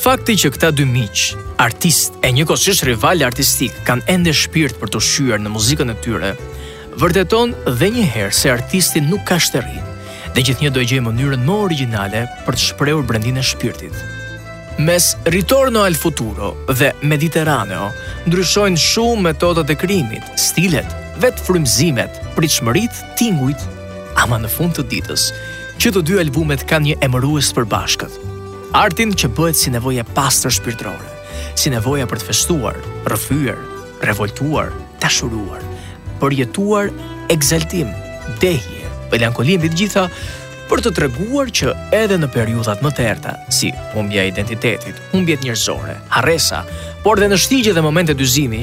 Fakti 0.04 0.36
që 0.42 0.52
këta 0.58 0.74
dy 0.76 0.84
miq, 0.90 1.30
artist 1.64 2.18
e 2.20 2.34
njëkohësisht 2.36 2.84
rival 2.90 3.24
artistik, 3.24 3.80
kanë 3.88 4.10
ende 4.18 4.34
shpirt 4.36 4.82
për 4.82 4.92
të 4.92 5.04
shkuar 5.10 5.40
në 5.40 5.52
muzikën 5.54 5.94
e 5.94 6.04
tyre, 6.04 6.34
vërteton 7.00 7.54
dhe 7.80 7.88
një 7.94 8.04
herë 8.14 8.36
se 8.36 8.50
artisti 8.54 9.02
nuk 9.02 9.24
ka 9.28 9.40
shteri, 9.42 9.80
dhe 10.34 10.44
gjithë 10.46 10.66
një 10.66 10.72
dojgje 10.76 11.00
mënyrën 11.06 11.46
më 11.46 11.56
originale 11.66 12.22
për 12.48 12.58
të 12.58 12.66
shprehur 12.68 13.08
brendin 13.10 13.40
e 13.42 13.46
shpirtit. 13.46 13.96
Mes 14.82 15.12
Ritorno 15.30 15.84
al 15.86 15.98
Futuro 15.98 16.52
dhe 16.70 16.92
Mediterraneo 17.06 17.92
ndryshojnë 18.28 18.80
shumë 18.82 19.26
metodat 19.30 19.70
e 19.74 19.78
krimit, 19.78 20.26
stilet, 20.42 20.90
vetë 21.22 21.46
frymëzimet, 21.48 22.20
pritshmëritë, 22.38 23.04
tingujt, 23.20 23.66
ama 24.24 24.40
në 24.42 24.50
fund 24.54 24.74
të 24.78 24.86
ditës, 24.94 25.28
që 25.82 25.94
të 25.94 26.04
dy 26.08 26.18
albumet 26.26 26.66
kanë 26.70 26.88
një 26.92 27.00
emërues 27.06 27.52
të 27.54 27.58
përbashkët. 27.62 28.20
Artin 28.80 29.14
që 29.14 29.30
bëhet 29.38 29.58
si 29.60 29.74
nevojë 29.74 30.06
pastër 30.18 30.54
shpirtërore, 30.58 31.12
si 31.58 31.70
nevoja 31.74 32.10
për 32.10 32.22
të 32.22 32.30
festuar, 32.32 32.78
rrëfyer, 33.06 33.58
revoltuar, 34.10 34.74
dashuruar 35.04 35.73
përjetuar 36.24 36.88
egzaltim, 37.34 37.90
dehje, 38.40 38.88
melankoli 39.12 39.58
mbi 39.60 39.68
të 39.74 39.80
gjitha 39.82 40.04
për 40.70 40.82
të 40.86 40.92
treguar 40.96 41.50
që 41.52 41.74
edhe 41.98 42.16
në 42.18 42.30
periudhat 42.32 42.80
më 42.86 42.94
të 42.96 43.04
errta, 43.12 43.34
si 43.52 43.72
humbja 43.94 44.24
e 44.24 44.30
identitetit, 44.32 45.02
humbjet 45.12 45.44
njerëzore, 45.44 45.98
harresa, 46.16 46.62
por 47.04 47.20
dhe 47.20 47.28
në 47.30 47.40
shtigje 47.44 47.74
dhe 47.76 47.84
momente 47.84 48.16
dyzimi, 48.16 48.62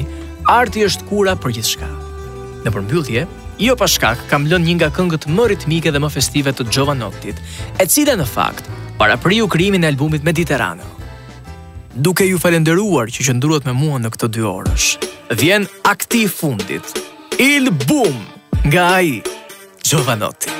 arti 0.49 0.87
është 0.87 1.05
kura 1.11 1.35
për 1.37 1.53
gjithçka. 1.59 1.91
Në 2.65 2.73
përmbyllje, 2.73 3.27
jo 3.61 3.75
pa 3.77 3.85
shkak 3.87 4.25
kam 4.31 4.49
lënë 4.49 4.65
një 4.71 4.75
nga 4.79 4.89
këngët 4.97 5.29
më 5.29 5.47
ritmike 5.53 5.93
dhe 5.93 6.01
më 6.01 6.09
festive 6.17 6.55
të 6.57 6.65
Jovanottit, 6.73 7.37
e 7.77 7.85
cila 7.85 8.17
në 8.17 8.25
fakt 8.25 8.71
parapriu 8.97 9.45
krijimin 9.47 9.85
e 9.85 9.93
albumit 9.93 10.25
Mediterraneo. 10.25 10.89
Duke 11.93 12.25
ju 12.25 12.41
falenderuar 12.41 13.11
që 13.13 13.29
qëndruat 13.29 13.67
me 13.69 13.77
mua 13.77 14.01
në 14.01 14.09
këto 14.15 14.31
dy 14.33 14.45
orësh, 14.49 14.91
vjen 15.37 15.67
akti 15.89 16.25
i 16.25 16.31
fundit 16.31 17.05
Il 17.43 17.71
boom! 17.73 18.23
Gai 18.67 19.19
Giovanotti. 19.81 20.59